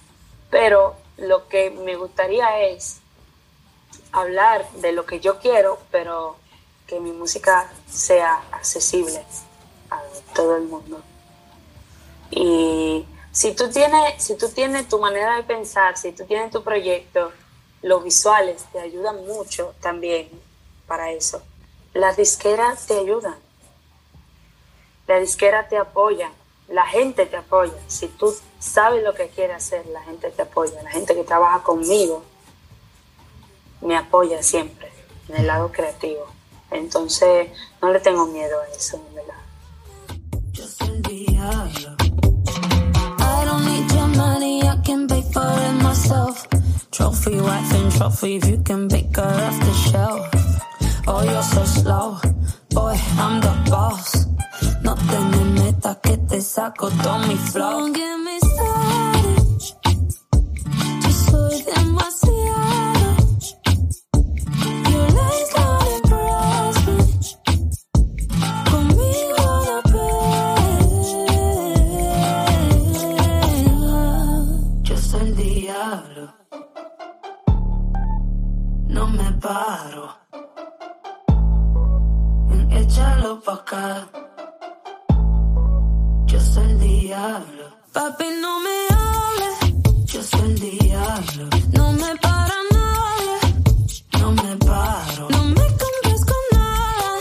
Pero 0.49 0.95
lo 1.17 1.47
que 1.47 1.69
me 1.69 1.95
gustaría 1.95 2.61
es 2.61 2.99
hablar 4.15 4.69
de 4.75 4.93
lo 4.93 5.05
que 5.05 5.19
yo 5.19 5.39
quiero, 5.39 5.77
pero 5.91 6.37
que 6.87 6.99
mi 6.99 7.11
música 7.11 7.69
sea 7.89 8.43
accesible 8.51 9.23
a 9.89 10.01
todo 10.33 10.55
el 10.55 10.63
mundo. 10.63 11.01
Y 12.31 13.05
si 13.31 13.53
tú 13.53 13.69
tienes, 13.69 14.23
si 14.23 14.35
tú 14.35 14.49
tienes 14.49 14.87
tu 14.87 14.99
manera 14.99 15.35
de 15.35 15.43
pensar, 15.43 15.97
si 15.97 16.13
tú 16.13 16.25
tienes 16.25 16.51
tu 16.51 16.63
proyecto, 16.63 17.31
los 17.81 18.03
visuales 18.03 18.63
te 18.71 18.79
ayudan 18.79 19.25
mucho 19.27 19.73
también 19.81 20.29
para 20.87 21.11
eso. 21.11 21.41
Las 21.93 22.17
disqueras 22.17 22.87
te 22.87 22.97
ayudan. 22.97 23.35
La 25.07 25.19
disquera 25.19 25.67
te 25.67 25.77
apoya. 25.77 26.31
La 26.67 26.87
gente 26.87 27.25
te 27.25 27.37
apoya. 27.37 27.73
Si 27.87 28.07
tú 28.07 28.35
sabes 28.59 29.03
lo 29.03 29.13
que 29.13 29.27
quieres 29.27 29.57
hacer, 29.57 29.85
la 29.87 30.01
gente 30.01 30.31
te 30.31 30.41
apoya. 30.41 30.81
La 30.81 30.89
gente 30.89 31.13
que 31.13 31.23
trabaja 31.23 31.61
conmigo 31.63 32.23
me 33.85 33.95
apoya 33.95 34.41
siempre 34.41 34.91
en 35.29 35.37
el 35.37 35.47
lado 35.47 35.71
creativo. 35.71 36.25
Entonces, 36.71 37.49
no 37.81 37.91
le 37.91 37.99
tengo 37.99 38.25
miedo 38.27 38.59
a 38.59 38.67
eso, 38.75 38.97
en 38.97 39.15
verdad. 39.15 39.35
I 43.19 43.45
don't 43.45 43.65
need 43.65 43.91
your 43.91 44.07
money, 44.17 44.61
I 44.63 44.77
can 44.83 45.07
pay 45.07 45.21
for 45.31 45.41
it 45.41 45.83
myself. 45.83 46.47
Trophy 46.91 47.39
wife 47.39 47.73
and 47.73 47.91
trophy, 47.91 48.35
if 48.37 48.47
you 48.47 48.57
can 48.63 48.87
pick 48.87 49.15
her 49.15 49.23
off 49.23 49.59
the 49.59 49.73
shelf. 49.89 50.27
Oh, 51.07 51.23
you're 51.23 51.43
so 51.43 51.63
slow, 51.65 52.17
boy, 52.71 52.97
I'm 53.19 53.41
the 53.41 53.69
boss. 53.69 54.25
No 54.81 54.95
te 54.95 55.19
me 55.19 55.61
metas 55.61 55.97
que 56.01 56.17
te 56.17 56.41
saco 56.41 56.89
todo 56.89 57.19
mi 57.27 57.35
flow. 57.35 57.91
Echarlo 82.85 83.41
pa' 83.41 83.53
acá. 83.53 84.07
Yo 86.25 86.39
soy 86.39 86.63
el 86.63 86.79
diablo. 86.79 87.65
Papi, 87.93 88.25
no 88.41 88.59
me 88.65 88.77
hables. 88.95 89.57
Yo 90.05 90.21
soy 90.23 90.41
el 90.41 90.59
diablo. 90.59 91.43
No 91.73 91.91
me 91.93 92.15
para 92.25 92.57
nadie. 92.75 93.37
No 94.19 94.31
me 94.31 94.55
paro. 94.69 95.27
No 95.29 95.43
me 95.57 95.65
compres 95.81 96.21
con 96.29 96.43
nada. 96.51 97.11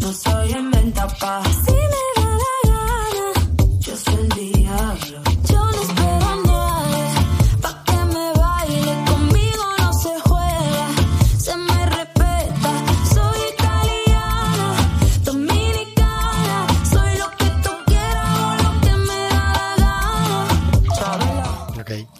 No 0.00 0.12
soy 0.12 0.52
en 0.52 0.70
venta 0.70 1.06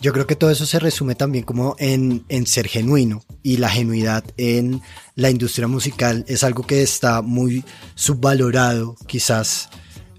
Yo 0.01 0.13
creo 0.13 0.27
que 0.27 0.37
todo 0.37 0.51
eso 0.51 0.67
se 0.67 0.79
resume 0.79 1.15
también 1.15 1.45
como 1.45 1.77
en, 1.79 2.25
en, 2.29 2.47
ser 2.47 2.69
genuino 2.69 3.25
y 3.43 3.57
la 3.57 3.69
genuidad 3.69 4.25
en 4.37 4.81
la 5.15 5.31
industria 5.31 5.69
musical 5.69 6.25
es 6.29 6.45
algo 6.45 6.67
que 6.67 6.83
está 6.83 7.23
muy 7.23 7.65
subvalorado 7.95 8.97
quizás 9.07 9.69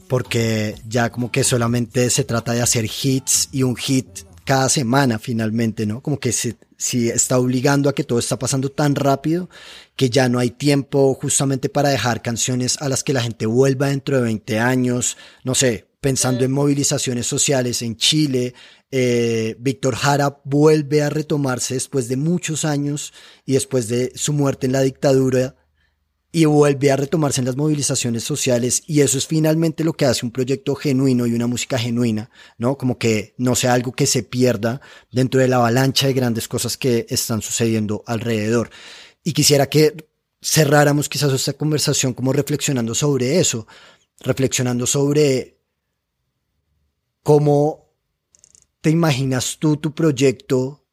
porque 0.08 0.76
ya 0.88 1.12
como 1.12 1.32
que 1.32 1.44
solamente 1.44 2.10
se 2.10 2.24
trata 2.24 2.54
de 2.54 2.62
hacer 2.62 2.86
hits 2.86 3.50
y 3.52 3.64
un 3.64 3.76
hit 3.76 4.08
cada 4.46 4.70
semana 4.70 5.20
finalmente, 5.20 5.86
¿no? 5.86 6.02
Como 6.02 6.20
que 6.20 6.32
se, 6.32 6.56
si 6.78 7.10
está 7.10 7.38
obligando 7.38 7.90
a 7.90 7.96
que 7.96 8.06
todo 8.06 8.18
está 8.18 8.40
pasando 8.40 8.70
tan 8.70 8.96
rápido 8.96 9.50
que 9.98 10.10
ya 10.10 10.30
no 10.30 10.40
hay 10.40 10.52
tiempo 10.52 11.14
justamente 11.16 11.68
para 11.68 11.90
dejar 11.90 12.22
canciones 12.22 12.78
a 12.80 12.88
las 12.88 13.04
que 13.04 13.14
la 13.14 13.22
gente 13.22 13.46
vuelva 13.46 13.88
dentro 13.88 14.16
de 14.16 14.24
20 14.24 14.60
años, 14.60 15.18
no 15.44 15.54
sé, 15.54 15.88
pensando 16.00 16.46
en 16.46 16.52
movilizaciones 16.52 17.28
sociales 17.28 17.82
en 17.82 17.98
Chile, 17.98 18.54
eh, 18.92 19.56
Víctor 19.60 19.96
Jara 19.96 20.42
vuelve 20.46 21.02
a 21.02 21.10
retomarse 21.10 21.74
después 21.74 22.08
de 22.08 22.18
muchos 22.18 22.66
años 22.66 23.14
y 23.46 23.54
después 23.54 23.88
de 23.90 24.12
su 24.16 24.34
muerte 24.34 24.66
en 24.66 24.72
la 24.72 24.82
dictadura 24.82 25.56
y 26.32 26.46
vuelve 26.46 26.92
a 26.92 26.98
retomarse 26.98 27.42
en 27.42 27.46
las 27.46 27.56
movilizaciones 27.56 28.24
sociales 28.24 28.84
y 28.86 29.02
eso 29.02 29.18
es 29.18 29.28
finalmente 29.28 29.84
lo 29.84 29.94
que 29.94 30.06
hace 30.06 30.26
un 30.26 30.32
proyecto 30.32 30.76
genuino 30.76 31.26
y 31.26 31.34
una 31.34 31.48
música 31.48 31.78
genuina, 31.78 32.30
¿no? 32.58 32.78
Como 32.78 32.98
que 32.98 33.34
no 33.38 33.56
sea 33.56 33.74
algo 33.74 33.92
que 33.94 34.06
se 34.06 34.24
pierda 34.24 34.82
dentro 35.12 35.42
de 35.42 35.48
la 35.48 35.56
avalancha 35.58 36.08
de 36.08 36.14
grandes 36.14 36.48
cosas 36.48 36.78
que 36.78 37.06
están 37.10 37.42
sucediendo 37.42 38.04
alrededor. 38.06 38.70
Y 39.24 39.34
quisiera 39.34 39.68
que 39.68 40.10
cerráramos 40.42 41.10
quizás 41.10 41.34
esta 41.34 41.54
conversación 41.54 42.14
como 42.14 42.34
reflexionando 42.34 42.94
sobre 42.94 43.40
eso, 43.40 43.66
reflexionando 44.20 44.86
sobre 44.86 45.58
cómo 47.24 47.87
te 48.82 48.90
imaginas 48.90 49.58
tú 49.60 49.78
tu 49.78 49.94
proyecto 49.94 50.86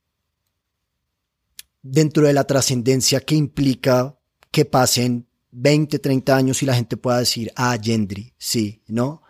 dentro 1.83 2.27
de 2.27 2.33
la 2.33 2.45
trascendencia 2.45 3.21
que 3.21 3.35
implica 3.35 4.19
que 4.51 4.65
pasen 4.65 5.27
20, 5.51 5.99
30 5.99 6.37
años 6.37 6.63
y 6.63 6.67
la 6.67 6.75
gente 6.75 6.97
pueda 6.97 7.19
decir, 7.19 7.53
ah, 7.57 7.77
Gendry, 7.81 8.35
sí, 8.39 8.83
¿no? 8.89 9.23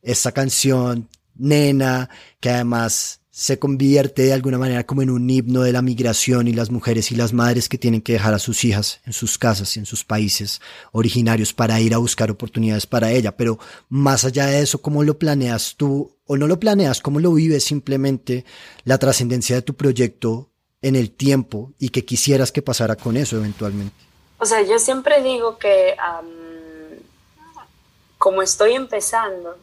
Esta 0.00 0.32
canción, 0.32 1.08
nena, 1.34 2.08
que 2.40 2.50
además 2.50 3.21
se 3.34 3.58
convierte 3.58 4.24
de 4.24 4.34
alguna 4.34 4.58
manera 4.58 4.84
como 4.84 5.00
en 5.00 5.08
un 5.08 5.28
himno 5.28 5.62
de 5.62 5.72
la 5.72 5.80
migración 5.80 6.48
y 6.48 6.52
las 6.52 6.70
mujeres 6.70 7.10
y 7.10 7.14
las 7.14 7.32
madres 7.32 7.66
que 7.70 7.78
tienen 7.78 8.02
que 8.02 8.12
dejar 8.12 8.34
a 8.34 8.38
sus 8.38 8.62
hijas 8.62 9.00
en 9.06 9.14
sus 9.14 9.38
casas 9.38 9.74
y 9.74 9.80
en 9.80 9.86
sus 9.86 10.04
países 10.04 10.60
originarios 10.92 11.54
para 11.54 11.80
ir 11.80 11.94
a 11.94 11.98
buscar 11.98 12.30
oportunidades 12.30 12.86
para 12.86 13.10
ella. 13.10 13.34
Pero 13.34 13.58
más 13.88 14.26
allá 14.26 14.44
de 14.46 14.60
eso, 14.60 14.82
¿cómo 14.82 15.02
lo 15.02 15.18
planeas 15.18 15.76
tú 15.78 16.14
o 16.26 16.36
no 16.36 16.46
lo 16.46 16.60
planeas? 16.60 17.00
¿Cómo 17.00 17.20
lo 17.20 17.32
vives 17.32 17.64
simplemente 17.64 18.44
la 18.84 18.98
trascendencia 18.98 19.56
de 19.56 19.62
tu 19.62 19.74
proyecto 19.76 20.50
en 20.82 20.94
el 20.94 21.10
tiempo 21.10 21.72
y 21.78 21.88
que 21.88 22.04
quisieras 22.04 22.52
que 22.52 22.60
pasara 22.60 22.96
con 22.96 23.16
eso 23.16 23.38
eventualmente? 23.38 23.96
O 24.36 24.44
sea, 24.44 24.60
yo 24.60 24.78
siempre 24.78 25.22
digo 25.22 25.56
que 25.56 25.96
como 28.18 28.42
estoy 28.42 28.74
empezando, 28.74 29.56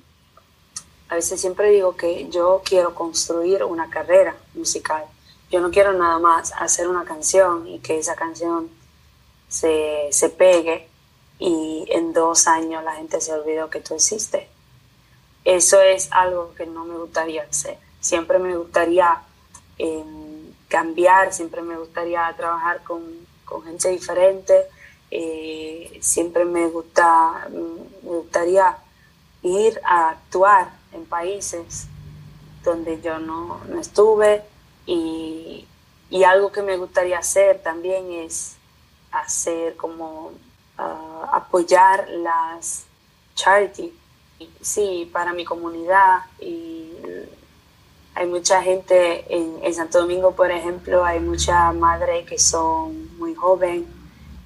a 1.10 1.16
veces 1.16 1.41
siempre 1.41 1.72
digo 1.72 1.95
que 1.95 2.30
yo 2.30 2.62
quiero 2.64 2.93
construir 2.93 3.64
una 3.64 3.89
carrera 3.89 4.36
musical. 4.53 5.03
Yo 5.49 5.60
no 5.60 5.72
quiero 5.72 5.91
nada 5.93 6.20
más 6.20 6.53
hacer 6.55 6.88
una 6.88 7.03
canción 7.03 7.68
y 7.68 7.80
que 7.80 7.97
esa 7.97 8.16
canción 8.16 8.70
se, 9.47 10.07
se 10.12 10.30
pegue 10.30 10.88
y 11.39 11.88
en 11.89 12.14
dos 12.14 12.47
años 12.47 12.84
la 12.84 12.93
gente 12.93 13.20
se 13.22 13.34
olvidó 13.34 13.72
que 13.72 13.80
tú 13.80 13.95
existes. 13.95 14.47
Eso 15.43 15.82
es 15.82 16.10
algo 16.12 16.53
que 16.53 16.68
no 16.68 16.86
me 16.86 16.95
gustaría 16.99 17.41
hacer. 17.41 17.78
Siempre 17.99 18.38
me 18.38 18.55
gustaría 18.55 19.24
em, 19.80 20.53
cambiar, 20.68 21.34
siempre 21.34 21.64
me 21.64 21.76
gustaría 21.76 22.32
trabajar 22.38 22.84
con, 22.84 23.01
con 23.45 23.64
gente 23.64 23.89
diferente. 23.89 24.68
Eh, 25.10 25.97
siempre 26.01 26.45
me, 26.45 26.68
gusta, 26.68 27.47
me 27.49 28.10
gustaría 28.10 28.78
ir 29.41 29.82
a 29.84 30.10
actuar 30.12 30.78
en 30.91 31.05
países 31.05 31.87
donde 32.63 33.01
yo 33.01 33.19
no, 33.19 33.61
estuve 33.79 34.43
y, 34.85 35.65
algo 36.25 36.51
que 36.51 36.61
me 36.61 36.77
gustaría 36.77 37.17
hacer 37.17 37.61
también 37.63 38.11
es 38.11 38.55
hacer 39.11 39.75
como 39.77 40.31
ah, 40.77 41.29
apoyar 41.33 42.07
las 42.09 42.85
charity. 43.35 43.93
Sí 44.61 45.09
para 45.11 45.33
mi 45.33 45.43
comunidad 45.43 46.19
y 46.39 46.91
hay 48.15 48.27
mucha 48.27 48.61
gente 48.61 49.25
en, 49.33 49.59
en 49.63 49.73
Santo 49.73 50.01
Domingo 50.01 50.31
por 50.31 50.51
ejemplo 50.51 51.03
hay 51.03 51.19
muchas 51.19 51.73
madres 51.75 52.27
que 52.27 52.37
son 52.37 53.17
muy 53.17 53.33
jóvenes 53.35 53.85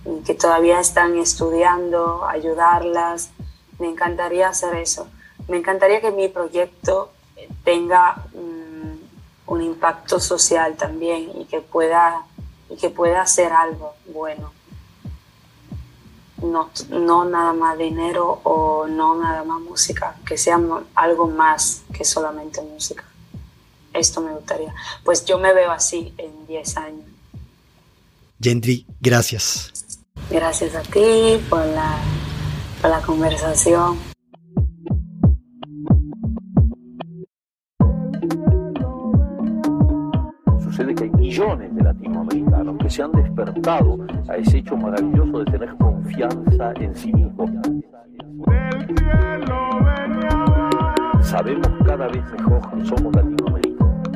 y 0.05 0.23
que 0.23 0.33
todavía 0.35 0.79
están 0.79 1.17
estudiando 1.17 2.25
ayudarlas. 2.25 3.31
Me 3.79 3.89
encantaría 3.89 4.49
hacer 4.49 4.75
eso 4.75 5.07
me 5.47 5.57
encantaría 5.57 6.01
que 6.01 6.11
mi 6.11 6.27
proyecto 6.27 7.11
tenga 7.63 8.23
un 9.45 9.61
impacto 9.61 10.19
social 10.19 10.75
también 10.75 11.31
y 11.35 11.45
que 11.45 11.61
pueda 11.61 12.25
y 12.69 12.77
que 12.77 12.89
pueda 12.89 13.21
hacer 13.21 13.51
algo 13.51 13.93
bueno. 14.07 14.51
No, 16.41 16.69
no 16.89 17.23
nada 17.23 17.53
más 17.53 17.77
dinero 17.77 18.41
o 18.43 18.85
no 18.87 19.15
nada 19.15 19.43
más 19.43 19.61
música 19.61 20.17
que 20.25 20.37
sea 20.37 20.59
algo 20.95 21.27
más 21.27 21.83
que 21.93 22.03
solamente 22.03 22.61
música. 22.61 23.05
Esto 23.93 24.21
me 24.21 24.33
gustaría. 24.33 24.73
Pues 25.05 25.23
yo 25.23 25.37
me 25.37 25.53
veo 25.53 25.71
así 25.71 26.13
en 26.17 26.47
10 26.47 26.77
años. 26.77 27.05
Gendry 28.41 28.85
gracias. 28.99 29.71
Gracias 30.29 30.75
a 30.75 30.81
ti 30.81 31.41
por 31.49 31.65
la, 31.65 31.97
por 32.81 32.89
la 32.89 33.01
conversación 33.01 34.12
millones 41.33 41.73
de 41.73 41.81
latinoamericanos 41.81 42.77
que 42.77 42.89
se 42.91 43.01
han 43.01 43.11
despertado 43.11 44.05
a 44.29 44.37
ese 44.37 44.59
hecho 44.59 44.77
maravilloso 44.77 45.39
de 45.39 45.51
tener 45.51 45.75
confianza 45.77 46.73
en 46.75 46.93
sí 46.93 47.11
mismos. 47.11 47.49
Sabemos 51.23 51.67
cada 51.87 52.07
vez 52.07 52.23
mejor 52.33 52.61
que 52.69 52.85
somos 52.85 53.15
latinoamericanos. 53.15 54.09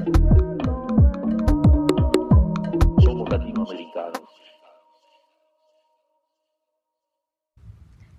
Somos 3.03 3.30
latinoamericanos. 3.32 4.22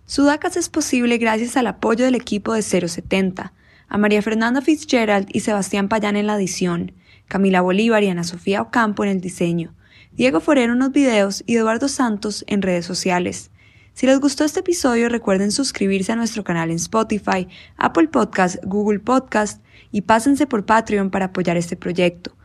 Sudacas 0.07 0.57
es 0.57 0.69
posible 0.69 1.19
gracias 1.19 1.57
al 1.57 1.69
apoyo 1.69 2.05
del 2.05 2.17
equipo 2.17 2.53
de 2.53 2.63
070, 2.63 3.53
a 3.89 3.99
María 3.99 4.23
Fernanda 4.23 4.61
Fitzgerald 4.61 5.29
y 5.33 5.39
Sebastián 5.41 5.89
Payán 5.89 6.17
en 6.17 6.27
la 6.27 6.35
edición, 6.35 6.98
Camila 7.29 7.61
Bolívar 7.61 8.03
y 8.03 8.09
Ana 8.09 8.25
Sofía 8.25 8.63
Ocampo 8.63 9.05
en 9.05 9.11
el 9.11 9.21
diseño, 9.21 9.75
Diego 10.13 10.41
Forero 10.41 10.73
en 10.73 10.81
los 10.81 10.93
videos 10.93 11.45
y 11.47 11.57
Eduardo 11.57 11.89
Santos 11.89 12.45
en 12.49 12.63
redes 12.63 12.87
sociales. 12.87 13.51
Si 13.95 14.07
les 14.07 14.21
gustó 14.21 14.45
este 14.45 14.61
episodio, 14.61 15.09
recuerden 15.09 15.53
suscribirse 15.53 16.13
a 16.13 16.17
nuestro 16.17 16.45
canal 16.45 16.71
en 16.71 16.77
Spotify, 16.77 17.49
Apple 17.77 18.09
Podcast, 18.09 18.57
Google 18.65 19.01
Podcast 19.01 19.63
y 19.91 20.03
pásense 20.03 20.47
por 20.47 20.67
Patreon 20.67 21.11
para 21.11 21.27
apoyar 21.27 21.57
este 21.57 21.77
proyecto. 21.77 22.37